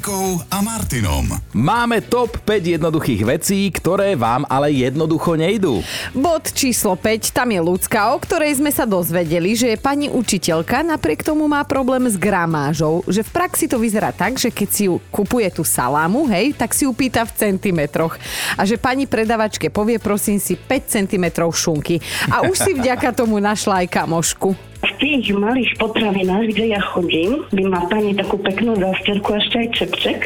Dominikou 0.03 0.43
a 0.51 0.59
Martinom. 0.59 1.31
Máme 1.55 2.03
top 2.03 2.35
5 2.43 2.75
jednoduchých 2.75 3.23
vecí, 3.23 3.71
ktoré 3.71 4.19
vám 4.19 4.43
ale 4.51 4.75
jednoducho 4.75 5.39
nejdú. 5.39 5.79
Bod 6.11 6.51
číslo 6.51 6.99
5, 6.99 7.31
tam 7.31 7.47
je 7.55 7.63
ľudská, 7.63 8.11
o 8.11 8.19
ktorej 8.19 8.59
sme 8.59 8.67
sa 8.67 8.83
dozvedeli, 8.83 9.55
že 9.55 9.79
pani 9.79 10.11
učiteľka 10.11 10.83
napriek 10.83 11.23
tomu 11.23 11.47
má 11.47 11.63
problém 11.63 12.03
s 12.11 12.19
gramážou, 12.19 13.07
že 13.07 13.23
v 13.23 13.31
praxi 13.31 13.71
to 13.71 13.79
vyzerá 13.79 14.11
tak, 14.11 14.35
že 14.35 14.51
keď 14.51 14.69
si 14.75 14.91
ju 14.91 14.99
kupuje 15.07 15.47
tú 15.55 15.63
salámu, 15.63 16.27
hej, 16.27 16.51
tak 16.51 16.75
si 16.75 16.83
ju 16.83 16.91
pýta 16.91 17.23
v 17.23 17.39
centimetroch. 17.39 18.19
A 18.59 18.67
že 18.67 18.75
pani 18.75 19.07
predavačke 19.07 19.71
povie, 19.71 20.03
prosím 20.03 20.35
si, 20.35 20.59
5 20.59 20.99
cm 20.99 21.47
šunky. 21.47 22.03
A 22.27 22.43
už 22.43 22.59
si 22.59 22.75
vďaka 22.75 23.15
tomu 23.15 23.39
našla 23.39 23.87
aj 23.87 24.03
kamošku. 24.03 24.72
V 24.93 25.01
tých 25.01 25.33
malých 25.33 25.73
potravinách, 25.77 26.53
kde 26.53 26.65
ja 26.71 26.81
chodím, 26.93 27.43
by 27.49 27.63
má 27.65 27.81
pani 27.89 28.13
takú 28.13 28.37
peknú 28.37 28.77
zásterku 28.77 29.33
a 29.33 29.37
ešte 29.41 29.55
aj 29.57 29.67
čepček. 29.73 30.19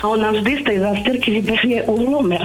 A 0.00 0.04
ona 0.06 0.30
vždy 0.30 0.52
z 0.60 0.62
tej 0.64 0.78
zásterky 0.80 1.28
vyberie 1.40 1.78
uhlomer. 1.84 2.42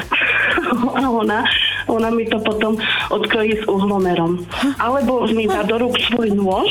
a 0.99 1.05
ona, 1.07 1.45
ona 1.87 2.09
mi 2.09 2.25
to 2.25 2.41
potom 2.41 2.77
odkrojí 3.09 3.61
s 3.61 3.63
uhlomerom. 3.65 4.45
Alebo 4.77 5.25
mi 5.29 5.45
dá 5.45 5.63
do 5.63 5.77
rúk 5.77 5.97
svoj 6.09 6.33
nôž 6.33 6.69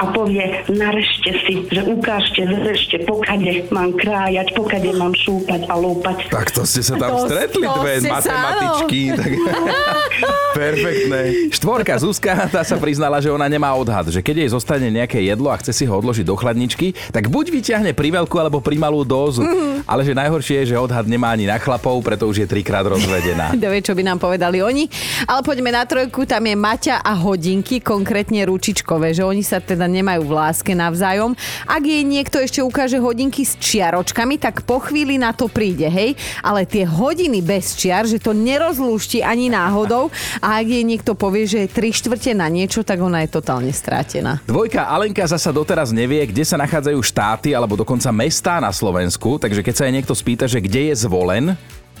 a 0.00 0.10
povie, 0.10 0.64
narešte 0.68 1.30
si, 1.44 1.54
že 1.68 1.80
ukážte, 1.84 2.44
zrešte, 2.44 2.96
pokade 3.04 3.64
mám 3.70 3.92
krájať, 3.96 4.52
pokade 4.54 4.90
mám 4.94 5.12
šúpať 5.14 5.66
a 5.68 5.74
lúpať. 5.76 6.28
Tak 6.30 6.52
to 6.52 6.62
ste 6.64 6.82
sa 6.84 6.94
tam 6.96 7.10
To- 7.16 7.26
stretli, 7.28 7.64
to 7.64 7.74
dve 7.80 7.94
matematičky. 8.04 9.00
Tak... 9.16 9.30
Perfektné. 10.54 11.20
Štvorka 11.56 11.98
Zuzka, 11.98 12.46
tá 12.46 12.62
sa 12.62 12.78
priznala, 12.78 13.18
že 13.18 13.28
ona 13.28 13.50
nemá 13.50 13.74
odhad, 13.74 14.08
že 14.08 14.22
keď 14.22 14.33
jej 14.34 14.50
zostane 14.50 14.90
nejaké 14.90 15.22
jedlo 15.22 15.54
a 15.54 15.60
chce 15.60 15.72
si 15.72 15.84
ho 15.86 15.94
odložiť 15.94 16.26
do 16.26 16.34
chladničky, 16.34 16.96
tak 17.14 17.30
buď 17.30 17.54
vyťahne 17.54 17.92
pri 17.94 18.08
veľkú 18.20 18.36
alebo 18.40 18.58
pri 18.58 18.76
malú 18.80 19.06
dózu. 19.06 19.46
Ale 19.84 20.00
že 20.00 20.16
najhoršie 20.16 20.64
je, 20.64 20.74
že 20.74 20.80
odhad 20.80 21.04
nemá 21.04 21.36
ani 21.36 21.44
na 21.44 21.60
chlapov, 21.60 22.00
preto 22.00 22.24
už 22.24 22.44
je 22.44 22.46
trikrát 22.48 22.86
rozvedená. 22.88 23.52
Kto 23.58 23.68
vie, 23.68 23.82
čo 23.84 23.92
by 23.92 24.02
nám 24.02 24.18
povedali 24.18 24.64
oni. 24.64 24.88
Ale 25.28 25.44
poďme 25.44 25.70
na 25.76 25.84
trojku, 25.84 26.24
tam 26.24 26.48
je 26.48 26.56
Maťa 26.56 27.04
a 27.04 27.12
hodinky, 27.12 27.84
konkrétne 27.84 28.48
ručičkové, 28.48 29.12
že 29.12 29.26
oni 29.26 29.44
sa 29.44 29.60
teda 29.60 29.84
nemajú 29.84 30.24
v 30.24 30.32
láske 30.32 30.72
navzájom. 30.72 31.36
Ak 31.68 31.84
jej 31.84 32.00
niekto 32.00 32.40
ešte 32.40 32.64
ukáže 32.64 32.96
hodinky 32.96 33.44
s 33.44 33.60
čiaročkami, 33.60 34.40
tak 34.40 34.64
po 34.64 34.80
chvíli 34.80 35.20
na 35.20 35.36
to 35.36 35.52
príde, 35.52 35.86
hej. 35.92 36.16
Ale 36.40 36.64
tie 36.64 36.88
hodiny 36.88 37.44
bez 37.44 37.76
čiar, 37.76 38.08
že 38.08 38.16
to 38.16 38.32
nerozlúšti 38.32 39.20
ani 39.20 39.52
náhodou 39.52 40.08
a 40.40 40.64
ak 40.64 40.66
jej 40.66 40.84
niekto 40.88 41.12
povie, 41.12 41.44
že 41.44 41.68
je 41.68 41.74
tri 41.74 41.92
štvrte 41.92 42.32
na 42.32 42.48
niečo, 42.48 42.80
tak 42.80 43.04
ona 43.04 43.20
je 43.26 43.36
totálne 43.36 43.68
strátená. 43.68 44.23
Dvojka 44.48 44.88
Alenka 44.88 45.28
zasa 45.28 45.52
doteraz 45.52 45.92
nevie, 45.92 46.24
kde 46.24 46.42
sa 46.42 46.56
nachádzajú 46.56 47.00
štáty 47.04 47.52
alebo 47.52 47.76
dokonca 47.76 48.08
mestá 48.08 48.56
na 48.58 48.72
Slovensku, 48.72 49.36
takže 49.36 49.60
keď 49.60 49.74
sa 49.76 49.84
jej 49.84 49.94
niekto 49.94 50.16
spýta, 50.16 50.48
že 50.48 50.64
kde 50.64 50.92
je 50.92 50.94
zvolen, 51.04 51.44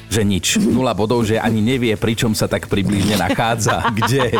že 0.08 0.22
nič. 0.22 0.60
Nula 0.60 0.92
bodov, 0.92 1.24
že 1.24 1.40
ani 1.40 1.64
nevie, 1.64 1.96
pričom 1.96 2.36
sa 2.36 2.46
tak 2.46 2.68
približne 2.68 3.16
nachádza. 3.16 3.88
Kde? 3.98 4.36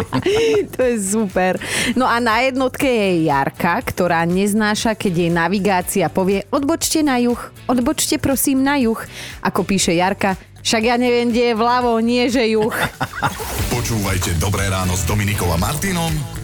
To 0.76 0.80
je 0.84 0.96
super. 1.00 1.58
No 1.96 2.04
a 2.04 2.20
na 2.20 2.44
jednotke 2.44 2.86
je 2.86 3.26
Jarka, 3.26 3.80
ktorá 3.82 4.22
neznáša, 4.28 4.94
keď 4.94 5.12
jej 5.26 5.32
navigácia 5.32 6.06
povie 6.12 6.44
odbočte 6.52 7.00
na 7.00 7.18
juh, 7.18 7.40
odbočte 7.66 8.20
prosím 8.20 8.62
na 8.62 8.76
juh. 8.78 8.98
Ako 9.40 9.64
píše 9.64 9.96
Jarka, 9.96 10.36
však 10.64 10.82
ja 10.84 10.96
neviem, 10.96 11.32
kde 11.32 11.52
je 11.52 11.54
vľavo, 11.58 11.98
nie 12.00 12.28
že 12.28 12.44
juh. 12.54 12.72
Počúvajte 13.74 14.36
Dobré 14.38 14.68
ráno 14.68 14.96
s 14.96 15.04
Dominikou 15.08 15.48
a 15.52 15.58
Martinom 15.58 16.43